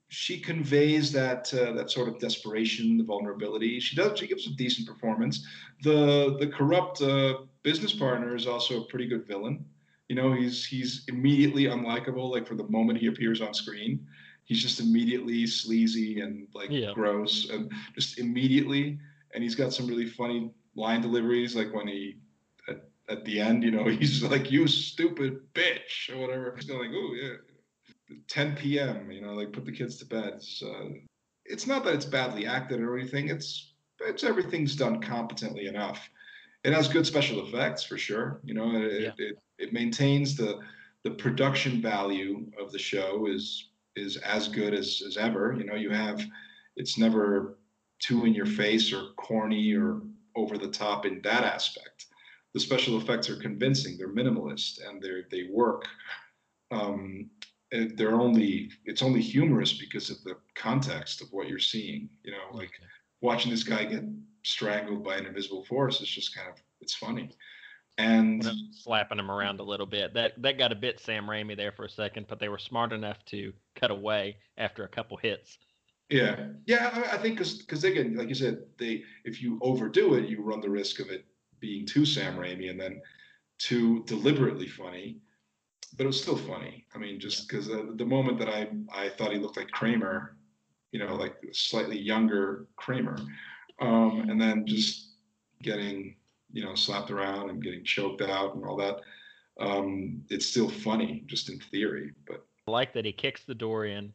she 0.10 0.40
conveys 0.40 1.12
that 1.12 1.54
uh, 1.54 1.72
that 1.74 1.92
sort 1.92 2.10
of 2.10 2.20
desperation, 2.20 2.98
the 2.98 3.04
vulnerability. 3.04 3.80
She 3.80 3.96
does. 3.96 4.18
She 4.20 4.28
gives 4.28 4.48
a 4.48 4.56
decent 4.56 4.88
performance. 4.88 5.46
The 5.84 6.36
the 6.40 6.48
corrupt 6.48 7.02
uh, 7.02 7.40
business 7.62 7.94
partner 7.94 8.36
is 8.36 8.48
also 8.48 8.82
a 8.82 8.86
pretty 8.86 9.08
good 9.08 9.28
villain. 9.28 9.64
You 10.10 10.16
know, 10.16 10.34
he's 10.34 10.66
he's 10.66 11.04
immediately 11.08 11.66
unlikable. 11.66 12.32
Like 12.32 12.48
for 12.48 12.56
the 12.56 12.68
moment 12.70 13.00
he 13.00 13.08
appears 13.08 13.40
on 13.40 13.54
screen, 13.54 14.08
he's 14.46 14.64
just 14.64 14.80
immediately 14.80 15.46
sleazy 15.46 16.22
and 16.22 16.48
like 16.56 16.72
yeah. 16.72 16.92
gross, 16.94 17.50
and 17.52 17.72
just 17.94 18.18
immediately. 18.18 18.98
And 19.36 19.44
he's 19.44 19.56
got 19.56 19.74
some 19.74 19.86
really 19.86 20.08
funny 20.08 20.50
line 20.76 21.02
deliveries, 21.02 21.56
like 21.56 21.72
when 21.72 21.88
he 21.88 22.18
at 23.10 23.24
the 23.26 23.40
end, 23.40 23.64
you 23.64 23.72
know, 23.72 23.86
he's 23.88 24.24
like, 24.24 24.52
"You 24.52 24.68
stupid 24.68 25.40
bitch" 25.54 26.10
or 26.14 26.18
whatever. 26.18 26.54
He's 26.56 26.66
going 26.66 26.80
like, 26.80 26.92
"Oh 26.94 27.14
yeah." 27.14 27.36
10 28.28 28.56
p.m. 28.56 29.12
You 29.12 29.22
know, 29.22 29.34
like 29.34 29.52
put 29.52 29.66
the 29.66 29.72
kids 29.72 29.98
to 29.98 30.06
bed. 30.06 30.34
It's, 30.36 30.64
uh, 30.64 30.90
it's 31.46 31.68
not 31.68 31.84
that 31.84 31.94
it's 31.94 32.06
badly 32.06 32.46
acted 32.46 32.80
or 32.82 32.98
anything. 32.98 33.30
It's 33.30 33.74
it's 34.02 34.24
everything's 34.24 34.76
done 34.76 35.02
competently 35.02 35.68
enough. 35.68 36.10
It 36.64 36.74
has 36.74 36.88
good 36.88 37.06
special 37.06 37.46
effects 37.46 37.84
for 37.84 37.98
sure. 37.98 38.40
You 38.44 38.54
know, 38.54 38.76
it, 38.76 39.02
yeah. 39.02 39.12
it, 39.18 39.38
it 39.58 39.74
maintains 39.74 40.36
the 40.36 40.60
the 41.04 41.12
production 41.12 41.82
value 41.82 42.46
of 42.60 42.72
the 42.72 42.80
show 42.80 43.28
is 43.28 43.70
is 43.96 44.18
as 44.18 44.48
good 44.48 44.74
as 44.74 45.02
as 45.06 45.18
ever. 45.18 45.56
You 45.58 45.66
know, 45.66 45.76
you 45.76 45.90
have 45.92 46.22
it's 46.76 46.98
never 46.98 47.58
too 48.00 48.26
in 48.26 48.34
your 48.34 48.46
face 48.46 48.94
or 48.94 49.10
corny 49.16 49.74
or 49.74 50.02
over 50.36 50.58
the 50.58 50.68
top 50.68 51.06
in 51.06 51.22
that 51.24 51.44
aspect 51.44 52.07
the 52.58 52.64
special 52.64 52.98
effects 52.98 53.30
are 53.30 53.36
convincing. 53.36 53.98
They're 53.98 54.10
minimalist 54.10 54.80
and 54.88 55.00
they 55.00 55.22
they 55.30 55.50
work. 55.52 55.86
Um, 56.72 57.30
they're 57.72 58.20
only 58.20 58.72
it's 58.86 59.04
only 59.04 59.22
humorous 59.22 59.74
because 59.74 60.10
of 60.10 60.24
the 60.24 60.38
context 60.56 61.22
of 61.22 61.28
what 61.32 61.48
you're 61.48 61.60
seeing. 61.60 62.10
You 62.24 62.32
know, 62.32 62.58
like 62.58 62.70
okay. 62.70 62.90
watching 63.22 63.52
this 63.52 63.64
guy 63.64 63.86
get 63.86 64.04
strangled 64.44 65.04
by 65.04 65.18
an 65.18 65.28
invisible 65.28 65.66
force 65.66 66.02
is 66.02 66.10
just 66.10 66.36
kind 66.36 66.50
of 66.50 66.56
it's 66.82 66.96
funny. 66.96 67.30
And 68.00 68.44
slapping 68.72 69.20
him 69.20 69.30
around 69.30 69.60
a 69.60 69.64
little 69.64 69.86
bit. 69.86 70.16
That 70.16 70.42
that 70.42 70.58
got 70.58 70.72
a 70.72 70.76
bit 70.76 71.00
Sam 71.00 71.28
Raimi 71.28 71.56
there 71.56 71.72
for 71.72 71.86
a 71.86 71.90
second, 71.90 72.26
but 72.28 72.40
they 72.40 72.50
were 72.50 72.58
smart 72.58 72.92
enough 72.92 73.24
to 73.26 73.54
cut 73.76 73.92
away 73.92 74.38
after 74.58 74.84
a 74.84 74.90
couple 74.90 75.18
hits. 75.18 75.60
Yeah, 76.10 76.48
yeah, 76.66 76.90
I, 76.92 77.16
I 77.16 77.18
think 77.20 77.36
because 77.36 77.54
because 77.54 77.84
again, 77.84 78.16
like 78.16 78.30
you 78.30 78.36
said, 78.36 78.64
they 78.80 79.04
if 79.26 79.44
you 79.44 79.60
overdo 79.62 80.16
it, 80.16 80.28
you 80.28 80.42
run 80.42 80.62
the 80.62 80.72
risk 80.72 81.00
of 81.00 81.12
it 81.12 81.26
being 81.60 81.86
too 81.86 82.06
Sam 82.06 82.38
Raimi 82.38 82.70
and 82.70 82.80
then 82.80 83.02
too 83.58 84.04
deliberately 84.06 84.68
funny, 84.68 85.18
but 85.96 86.04
it 86.04 86.08
was 86.08 86.22
still 86.22 86.38
funny. 86.38 86.86
I 86.94 86.98
mean, 86.98 87.20
just 87.20 87.48
because 87.48 87.70
uh, 87.70 87.86
the 87.96 88.06
moment 88.06 88.40
that 88.40 88.50
I 88.50 88.70
I 88.94 89.10
thought 89.10 89.32
he 89.32 89.40
looked 89.40 89.58
like 89.58 89.72
Kramer, 89.72 90.38
you 90.92 91.00
know, 91.00 91.16
like 91.16 91.36
slightly 91.54 92.00
younger 92.00 92.68
Kramer, 92.76 93.18
um, 93.80 94.28
and 94.30 94.40
then 94.40 94.66
just 94.66 95.16
getting 95.62 96.16
you 96.52 96.64
know 96.64 96.76
slapped 96.76 97.12
around 97.12 97.50
and 97.50 97.64
getting 97.64 97.84
choked 97.84 98.22
out 98.22 98.56
and 98.56 98.64
all 98.66 98.78
that. 98.78 98.98
Um, 99.60 100.24
it's 100.30 100.46
still 100.46 100.70
funny, 100.70 101.24
just 101.26 101.50
in 101.50 101.60
theory. 101.60 102.12
But 102.28 102.46
I 102.68 102.72
like 102.72 102.94
that 102.94 103.06
he 103.06 103.12
kicks 103.12 103.44
the 103.44 103.56
door 103.56 103.86
in, 103.86 104.14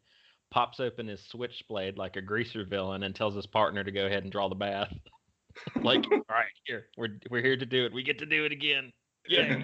pops 0.50 0.78
open 0.78 1.08
his 1.08 1.24
switchblade 1.24 1.98
like 1.98 2.14
a 2.16 2.22
greaser 2.22 2.64
villain, 2.64 3.02
and 3.02 3.14
tells 3.14 3.34
his 3.34 3.46
partner 3.46 3.82
to 3.82 3.90
go 3.90 4.06
ahead 4.06 4.22
and 4.22 4.30
draw 4.30 4.48
the 4.48 4.54
bath. 4.54 4.92
like, 5.82 6.04
all 6.10 6.22
right, 6.28 6.46
here 6.64 6.86
we're 6.96 7.18
we're 7.30 7.42
here 7.42 7.56
to 7.56 7.66
do 7.66 7.84
it. 7.86 7.92
We 7.92 8.02
get 8.02 8.18
to 8.18 8.26
do 8.26 8.44
it 8.44 8.52
again. 8.52 8.92
Yeah. 9.28 9.62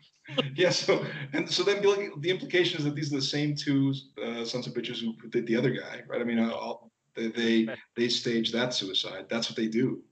yeah. 0.54 0.70
So 0.70 1.04
and 1.32 1.50
so 1.50 1.62
then 1.62 1.82
the, 1.82 2.10
the 2.18 2.30
implication 2.30 2.78
is 2.78 2.84
that 2.84 2.94
these 2.94 3.12
are 3.12 3.16
the 3.16 3.22
same 3.22 3.54
two 3.54 3.94
uh, 4.24 4.44
sons 4.44 4.66
of 4.66 4.74
bitches 4.74 5.00
who 5.00 5.14
did 5.28 5.46
the 5.46 5.56
other 5.56 5.70
guy, 5.70 6.02
right? 6.06 6.20
I 6.20 6.24
mean, 6.24 6.38
all, 6.38 6.90
They 7.14 7.28
they, 7.28 7.68
they 7.96 8.08
stage 8.08 8.52
that 8.52 8.74
suicide. 8.74 9.26
That's 9.28 9.48
what 9.50 9.56
they 9.56 9.68
do. 9.68 10.02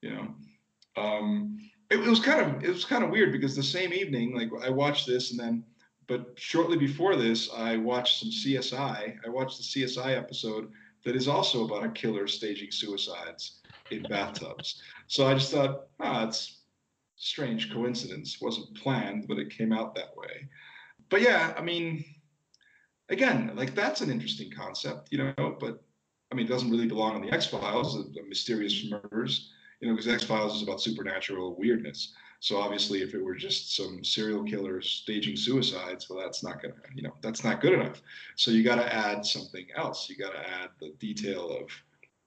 You 0.00 0.10
know. 0.10 0.34
Um, 0.96 1.58
it, 1.90 2.00
it 2.00 2.08
was 2.08 2.20
kind 2.20 2.40
of 2.40 2.64
it 2.64 2.70
was 2.70 2.84
kind 2.84 3.04
of 3.04 3.10
weird 3.10 3.32
because 3.32 3.54
the 3.54 3.62
same 3.62 3.92
evening, 3.92 4.34
like 4.34 4.50
I 4.64 4.70
watched 4.70 5.06
this 5.06 5.30
and 5.30 5.40
then 5.40 5.64
but 6.08 6.32
shortly 6.36 6.78
before 6.78 7.16
this, 7.16 7.50
I 7.54 7.76
watched 7.76 8.20
some 8.20 8.30
CSI. 8.30 9.16
I 9.24 9.28
watched 9.28 9.58
the 9.58 9.82
CSI 9.82 10.16
episode 10.16 10.72
that 11.04 11.14
is 11.14 11.28
also 11.28 11.66
about 11.66 11.84
a 11.84 11.90
killer 11.90 12.26
staging 12.26 12.72
suicides 12.72 13.60
in 13.90 14.02
bathtubs. 14.02 14.82
So 15.06 15.26
I 15.26 15.34
just 15.34 15.52
thought, 15.52 15.86
ah, 16.00 16.26
it's 16.26 16.58
strange 17.16 17.72
coincidence. 17.72 18.40
Wasn't 18.40 18.76
planned, 18.76 19.26
but 19.28 19.38
it 19.38 19.50
came 19.50 19.72
out 19.72 19.94
that 19.94 20.16
way. 20.16 20.48
But 21.08 21.22
yeah, 21.22 21.54
I 21.56 21.62
mean, 21.62 22.04
again, 23.08 23.52
like 23.54 23.74
that's 23.74 24.00
an 24.00 24.10
interesting 24.10 24.50
concept, 24.50 25.08
you 25.10 25.18
know. 25.18 25.56
But 25.58 25.82
I 26.30 26.34
mean, 26.34 26.46
it 26.46 26.48
doesn't 26.48 26.70
really 26.70 26.86
belong 26.86 27.14
on 27.14 27.22
the 27.22 27.32
X 27.32 27.46
Files, 27.46 27.94
the 28.12 28.22
mysterious 28.28 28.84
murders, 28.90 29.50
you 29.80 29.88
know, 29.88 29.94
because 29.94 30.08
X 30.08 30.24
Files 30.24 30.56
is 30.56 30.62
about 30.62 30.80
supernatural 30.80 31.56
weirdness. 31.58 32.14
So 32.40 32.58
obviously, 32.58 33.02
if 33.02 33.14
it 33.14 33.24
were 33.24 33.34
just 33.34 33.74
some 33.74 34.04
serial 34.04 34.44
killer 34.44 34.80
staging 34.80 35.36
suicides, 35.36 36.08
well, 36.08 36.20
that's 36.20 36.44
not 36.44 36.62
gonna, 36.62 36.74
you 36.94 37.02
know, 37.02 37.14
that's 37.20 37.42
not 37.42 37.60
good 37.60 37.72
enough. 37.72 38.00
So 38.36 38.52
you 38.52 38.62
got 38.62 38.76
to 38.76 38.94
add 38.94 39.26
something 39.26 39.66
else. 39.74 40.08
You 40.08 40.16
got 40.16 40.32
to 40.32 40.48
add 40.48 40.70
the 40.78 40.90
detail 41.00 41.50
of, 41.50 41.68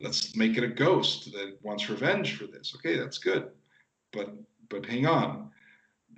let's 0.02 0.36
make 0.36 0.58
it 0.58 0.64
a 0.64 0.68
ghost 0.68 1.32
that 1.34 1.58
wants 1.62 1.90
revenge 1.90 2.38
for 2.38 2.48
this. 2.48 2.74
Okay, 2.76 2.98
that's 2.98 3.18
good, 3.18 3.50
but 4.12 4.34
but 4.70 4.86
hang 4.86 5.06
on, 5.06 5.52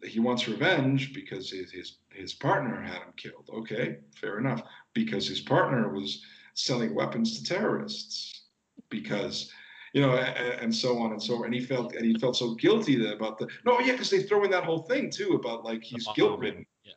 he 0.04 0.19
wants 0.19 0.48
revenge 0.48 1.13
because 1.13 1.52
his 1.52 1.72
his 1.72 1.98
his 2.10 2.34
partner 2.34 2.82
had 2.82 2.98
him 2.98 3.13
killed. 3.17 3.50
Okay, 3.54 3.98
fair 4.15 4.39
enough. 4.39 4.62
Because 4.93 5.28
his 5.28 5.41
partner 5.41 5.89
was 5.89 6.24
selling 6.54 6.93
weapons 6.93 7.39
to 7.39 7.43
terrorists. 7.43 8.41
Because 8.89 9.52
you 9.93 10.02
know, 10.02 10.15
and, 10.15 10.62
and, 10.62 10.76
so 10.76 10.98
on 10.98 11.12
and 11.12 11.22
so 11.22 11.36
on. 11.36 11.46
And 11.46 11.54
he 11.54 11.60
felt 11.60 11.96
and 11.96 12.06
he 12.06 12.15
felt 12.15 12.36
so 12.36 12.56
guilty 12.56 13.12
about 13.12 13.38
the 13.38 13.48
no, 13.65 13.80
yeah, 13.80 13.93
because 13.93 14.10
they 14.10 14.24
throw 14.24 14.43
in 14.43 14.52
that 14.52 14.63
whole 14.63 14.84
thing 14.84 15.10
too 15.10 15.34
about 15.34 15.63
like 15.63 15.84
he's 15.84 16.08
guilt 16.15 16.39
ridden 16.39 16.65
yeah. 16.84 16.93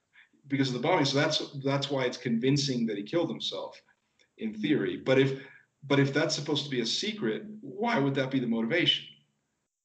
because 0.49 0.68
of 0.68 0.75
the 0.75 0.81
bombing. 0.81 1.05
So 1.05 1.18
that's 1.18 1.42
that's 1.64 1.90
why 1.90 2.05
it's 2.05 2.16
convincing 2.16 2.87
that 2.87 2.96
he 2.96 3.03
killed 3.03 3.29
himself, 3.29 3.81
in 4.38 4.55
theory. 4.55 4.96
But 4.96 5.18
if 5.18 5.40
but 5.88 6.01
if 6.01 6.12
that's 6.12 6.35
supposed 6.35 6.64
to 6.64 6.70
be 6.70 6.81
a 6.81 6.87
secret, 6.87 7.44
why 7.61 7.99
would 7.99 8.14
that 8.14 8.31
be 8.31 8.40
the 8.40 8.46
motivation? 8.46 9.07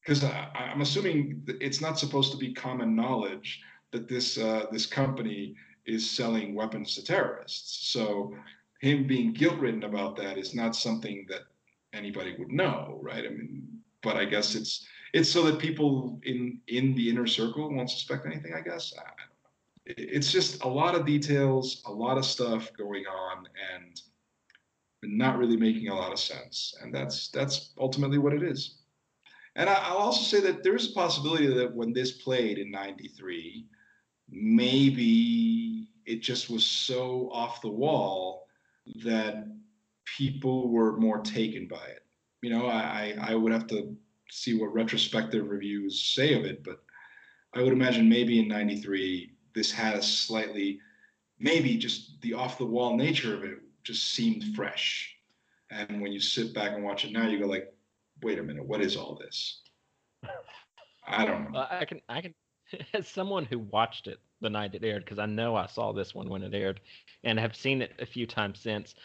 Because 0.01 0.23
I'm 0.23 0.81
assuming 0.81 1.43
it's 1.59 1.81
not 1.81 1.99
supposed 1.99 2.31
to 2.31 2.37
be 2.37 2.53
common 2.53 2.95
knowledge 2.95 3.61
that 3.91 4.07
this 4.07 4.37
uh, 4.37 4.65
this 4.71 4.85
company 4.85 5.55
is 5.85 6.09
selling 6.09 6.55
weapons 6.55 6.95
to 6.95 7.03
terrorists. 7.03 7.89
So 7.89 8.33
him 8.79 9.05
being 9.05 9.33
guilt 9.33 9.59
ridden 9.59 9.83
about 9.83 10.15
that 10.17 10.37
is 10.37 10.55
not 10.55 10.75
something 10.75 11.25
that 11.29 11.41
anybody 11.93 12.35
would 12.39 12.51
know, 12.51 12.99
right? 13.03 13.25
I 13.25 13.29
mean, 13.29 13.67
but 14.01 14.17
I 14.17 14.25
guess 14.25 14.55
it's 14.55 14.87
it's 15.13 15.29
so 15.29 15.43
that 15.43 15.59
people 15.59 16.19
in 16.23 16.59
in 16.67 16.95
the 16.95 17.09
inner 17.09 17.27
circle 17.27 17.69
won't 17.73 17.91
suspect 17.91 18.25
anything. 18.25 18.53
I 18.55 18.61
guess 18.61 18.93
I, 18.97 19.03
it's 19.85 20.31
just 20.31 20.63
a 20.63 20.67
lot 20.67 20.95
of 20.95 21.05
details, 21.05 21.83
a 21.85 21.91
lot 21.91 22.17
of 22.17 22.25
stuff 22.25 22.71
going 22.77 23.05
on, 23.05 23.47
and 23.75 24.01
not 25.03 25.37
really 25.37 25.57
making 25.57 25.87
a 25.87 25.95
lot 25.95 26.11
of 26.11 26.19
sense. 26.19 26.75
And 26.81 26.93
that's 26.93 27.29
that's 27.29 27.71
ultimately 27.79 28.17
what 28.17 28.33
it 28.33 28.43
is. 28.43 28.75
And 29.55 29.69
I, 29.69 29.91
will 29.91 29.99
also 29.99 30.23
say 30.23 30.41
that 30.45 30.63
there 30.63 30.75
is 30.75 30.91
a 30.91 30.93
possibility 30.93 31.47
that 31.47 31.73
when 31.75 31.91
this 31.91 32.11
played 32.11 32.57
in 32.57 32.71
'93, 32.71 33.65
maybe 34.29 35.89
it 36.05 36.21
just 36.21 36.49
was 36.49 36.65
so 36.65 37.29
off 37.31 37.61
the 37.61 37.69
wall 37.69 38.47
that 39.03 39.47
people 40.17 40.69
were 40.69 40.97
more 40.97 41.19
taken 41.19 41.67
by 41.67 41.85
it. 41.87 42.05
You 42.41 42.49
know, 42.49 42.67
I, 42.67 43.15
I 43.21 43.35
would 43.35 43.51
have 43.51 43.67
to 43.67 43.95
see 44.29 44.57
what 44.57 44.73
retrospective 44.73 45.47
reviews 45.47 46.13
say 46.15 46.33
of 46.33 46.45
it, 46.45 46.63
but 46.63 46.81
I 47.53 47.61
would 47.61 47.73
imagine 47.73 48.09
maybe 48.09 48.39
in 48.39 48.47
93, 48.47 49.33
this 49.53 49.71
had 49.71 49.95
a 49.95 50.01
slightly, 50.01 50.79
maybe 51.39 51.77
just 51.77 52.19
the 52.21 52.33
off 52.33 52.57
the 52.57 52.65
wall 52.65 52.95
nature 52.95 53.35
of 53.35 53.43
it 53.43 53.59
just 53.83 54.13
seemed 54.13 54.55
fresh. 54.55 55.15
And 55.69 56.01
when 56.01 56.11
you 56.11 56.19
sit 56.19 56.53
back 56.53 56.73
and 56.73 56.83
watch 56.83 57.05
it 57.05 57.11
now, 57.11 57.27
you 57.27 57.39
go 57.39 57.47
like, 57.47 57.73
wait 58.21 58.39
a 58.39 58.43
minute, 58.43 58.65
what 58.65 58.81
is 58.81 58.95
all 58.95 59.15
this? 59.15 59.61
I 61.07 61.25
don't 61.25 61.51
know. 61.51 61.65
I 61.69 61.85
can, 61.85 62.01
I 62.09 62.21
can, 62.21 62.33
as 62.93 63.07
someone 63.07 63.45
who 63.45 63.59
watched 63.59 64.07
it 64.07 64.19
the 64.41 64.49
night 64.49 64.75
it 64.75 64.83
aired, 64.83 65.05
because 65.05 65.19
I 65.19 65.25
know 65.25 65.55
I 65.55 65.67
saw 65.67 65.93
this 65.93 66.13
one 66.13 66.29
when 66.29 66.43
it 66.43 66.53
aired 66.53 66.81
and 67.23 67.39
have 67.39 67.55
seen 67.55 67.81
it 67.81 67.93
a 67.99 68.05
few 68.05 68.25
times 68.27 68.59
since. 68.59 68.95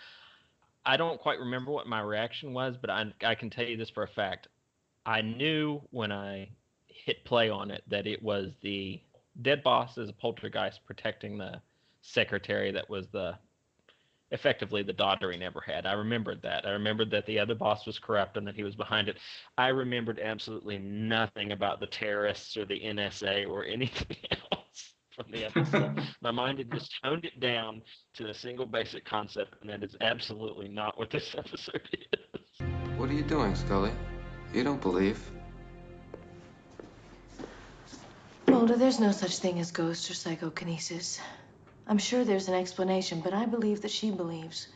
I 0.85 0.97
don't 0.97 1.21
quite 1.21 1.41
remember 1.41 1.73
what 1.73 1.87
my 1.87 2.01
reaction 2.01 2.53
was, 2.53 2.77
but 2.77 2.91
I, 2.91 3.13
I 3.25 3.35
can 3.35 3.51
tell 3.51 3.65
you 3.65 3.77
this 3.77 3.91
for 3.91 4.05
a 4.05 4.09
fact. 4.09 4.49
I 5.05 5.21
knew 5.21 5.81
when 5.91 6.13
I 6.13 6.49
hit 6.87 7.25
play 7.25 7.51
on 7.51 7.71
it 7.71 7.83
that 7.89 8.07
it 8.07 8.23
was 8.23 8.53
the 8.63 9.01
dead 9.43 9.63
boss 9.63 9.99
as 9.99 10.09
a 10.09 10.13
poltergeist 10.13 10.85
protecting 10.85 11.39
the 11.39 11.61
secretary 12.01 12.71
that 12.73 12.89
was 12.89 13.09
the 13.09 13.37
effectively 14.31 14.83
the 14.83 14.93
daughter 14.93 15.31
he 15.31 15.39
never 15.39 15.61
had. 15.61 15.87
I 15.87 15.93
remembered 15.93 16.43
that. 16.43 16.67
I 16.67 16.71
remembered 16.71 17.11
that 17.13 17.27
the 17.27 17.39
other 17.39 17.55
boss 17.55 17.87
was 17.87 17.99
corrupt 17.99 18.37
and 18.37 18.47
that 18.47 18.57
he 18.57 18.65
was 18.65 18.75
behind 18.75 19.09
it. 19.09 19.19
I 19.57 19.69
remembered 19.69 20.19
absolutely 20.19 20.79
nothing 20.79 21.53
about 21.53 21.81
the 21.81 21.87
terrorists 21.87 22.57
or 22.57 22.65
the 22.65 22.81
NSA 22.81 23.49
or 23.49 23.65
anything 23.67 24.17
else 24.31 24.95
from 25.15 25.31
the 25.31 25.45
episode. 25.45 26.01
My 26.21 26.31
mind 26.31 26.59
had 26.59 26.71
just 26.71 26.93
toned 27.03 27.25
it 27.25 27.41
down 27.41 27.83
to 28.15 28.29
a 28.29 28.35
single 28.35 28.67
basic 28.67 29.05
concept, 29.05 29.55
and 29.61 29.71
that 29.71 29.83
is 29.83 29.97
absolutely 30.01 30.69
not 30.69 30.99
what 30.99 31.11
this 31.11 31.35
episode 31.39 31.89
is. 32.13 32.67
What 32.97 33.11
are 33.11 33.15
you 33.15 33.23
doing, 33.23 33.55
Scully? 33.55 33.93
You 34.53 34.65
don't 34.65 34.81
believe. 34.81 35.21
Mulder, 38.49 38.77
there's 38.77 39.01
no 39.01 39.13
such 39.13 39.39
thing 39.39 39.59
as 39.59 39.71
ghosts 39.71 40.11
or 40.11 40.15
psychokinesis. 40.15 41.21
I'm 41.89 41.99
sure 41.99 42.25
there's 42.25 42.49
an 42.49 42.55
explanation, 42.55 43.21
but 43.21 43.33
I 43.33 43.47
believe 43.47 43.83
that 43.83 43.93
she 43.93 44.11
believes. 44.11 44.67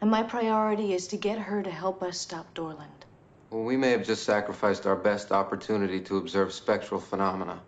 And 0.00 0.10
my 0.10 0.24
priority 0.24 0.92
is 0.92 1.06
to 1.08 1.16
get 1.16 1.38
her 1.38 1.62
to 1.62 1.70
help 1.70 2.02
us 2.02 2.18
stop 2.18 2.52
Dorland. 2.54 3.04
Well, 3.50 3.62
we 3.62 3.76
may 3.76 3.90
have 3.92 4.04
just 4.04 4.24
sacrificed 4.24 4.84
our 4.84 4.96
best 4.96 5.30
opportunity 5.30 6.00
to 6.00 6.16
observe 6.16 6.52
spectral 6.52 7.00
phenomena. 7.00 7.60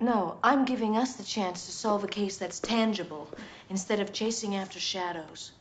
No, 0.00 0.38
I'm 0.42 0.64
giving 0.64 0.96
us 0.96 1.14
the 1.14 1.24
chance 1.24 1.66
to 1.66 1.72
solve 1.72 2.04
a 2.04 2.08
case 2.08 2.36
that's 2.36 2.60
tangible 2.60 3.28
instead 3.68 4.00
of 4.00 4.12
chasing 4.12 4.54
after 4.54 4.78
shadows. 4.78 5.52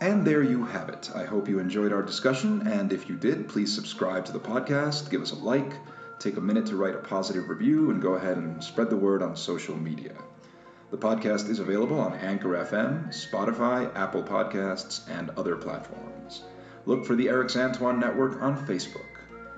And 0.00 0.24
there 0.24 0.42
you 0.42 0.64
have 0.64 0.88
it. 0.88 1.10
I 1.14 1.24
hope 1.24 1.48
you 1.48 1.60
enjoyed 1.60 1.92
our 1.92 2.02
discussion, 2.02 2.66
and 2.66 2.92
if 2.92 3.08
you 3.08 3.14
did, 3.16 3.48
please 3.48 3.72
subscribe 3.72 4.24
to 4.24 4.32
the 4.32 4.40
podcast, 4.40 5.10
give 5.10 5.22
us 5.22 5.30
a 5.30 5.36
like, 5.36 5.72
take 6.22 6.36
a 6.36 6.40
minute 6.40 6.66
to 6.66 6.76
write 6.76 6.94
a 6.94 6.98
positive 6.98 7.48
review, 7.48 7.90
and 7.90 8.00
go 8.00 8.14
ahead 8.14 8.36
and 8.36 8.62
spread 8.62 8.88
the 8.88 8.96
word 8.96 9.22
on 9.22 9.34
social 9.34 9.76
media. 9.76 10.14
The 10.92 10.96
podcast 10.96 11.48
is 11.48 11.58
available 11.58 11.98
on 11.98 12.14
Anchor 12.14 12.50
FM, 12.50 13.08
Spotify, 13.08 13.92
Apple 13.96 14.22
Podcasts, 14.22 15.08
and 15.10 15.30
other 15.30 15.56
platforms. 15.56 16.42
Look 16.86 17.04
for 17.04 17.16
the 17.16 17.26
Erics 17.26 17.56
Antoine 17.56 17.98
Network 17.98 18.40
on 18.40 18.66
Facebook. 18.66 19.06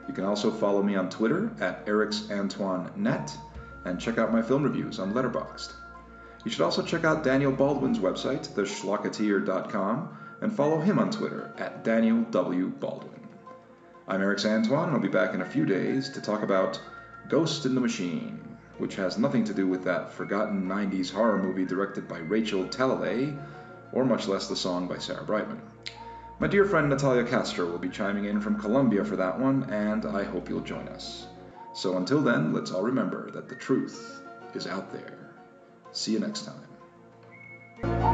You 0.09 0.15
can 0.15 0.25
also 0.25 0.51
follow 0.51 0.83
me 0.83 0.97
on 0.97 1.11
Twitter 1.11 1.51
at 1.61 1.85
ericsantoinenet 1.87 3.37
and 3.85 4.01
check 4.01 4.17
out 4.17 4.33
my 4.33 4.41
film 4.41 4.63
reviews 4.63 4.99
on 4.99 5.13
Letterboxd. 5.13 5.73
You 6.45 6.51
should 6.51 6.63
also 6.63 6.83
check 6.83 7.05
out 7.05 7.25
Daniel 7.25 7.53
Baldwin's 7.53 7.99
website, 7.99 8.49
theschlocketeer.com, 8.49 10.17
and 10.41 10.55
follow 10.55 10.81
him 10.81 10.99
on 10.99 11.11
Twitter 11.11 11.53
at 11.59 11.85
Daniel 11.85 12.23
W. 12.31 12.69
Baldwin. 12.69 13.14
I'm 14.07 14.21
Eric 14.21 14.45
Antoine, 14.45 14.89
and 14.89 14.97
I'll 14.97 15.01
be 15.01 15.09
back 15.09 15.33
in 15.33 15.41
a 15.41 15.47
few 15.47 15.65
days 15.65 16.11
to 16.11 16.21
talk 16.21 16.43
about 16.43 16.79
Ghost 17.31 17.65
in 17.65 17.75
the 17.75 17.81
Machine, 17.81 18.59
which 18.77 18.97
has 18.97 19.17
nothing 19.17 19.45
to 19.45 19.55
do 19.55 19.67
with 19.67 19.83
that 19.85 20.13
forgotten 20.13 20.69
90s 20.69 21.11
horror 21.11 21.43
movie 21.43 21.65
directed 21.65 22.07
by 22.07 22.19
Rachel 22.19 22.65
Talalay, 22.65 23.35
or 23.93 24.05
much 24.05 24.29
less 24.29 24.47
the 24.47 24.57
song 24.57 24.87
by 24.87 24.99
Sarah 24.99 25.25
Brightman. 25.25 25.63
My 26.39 26.47
dear 26.47 26.67
friend 26.67 26.91
Natalia 26.91 27.25
Castro 27.25 27.65
will 27.65 27.79
be 27.79 27.89
chiming 27.89 28.27
in 28.27 28.43
from 28.43 28.61
Colombia 28.61 29.07
for 29.07 29.17
that 29.17 29.41
one, 29.41 29.71
and 29.71 30.05
I 30.05 30.23
hope 30.23 30.51
you'll 30.51 30.61
join 30.61 30.87
us. 30.89 31.27
So 31.73 31.97
until 31.97 32.21
then, 32.21 32.53
let's 32.53 32.73
all 32.73 32.83
remember 32.83 33.31
that 33.31 33.49
the 33.49 33.57
truth 33.57 34.21
is 34.53 34.67
out 34.67 34.93
there. 34.93 35.31
See 35.93 36.13
you 36.13 36.19
next 36.19 36.47
time. 36.47 38.14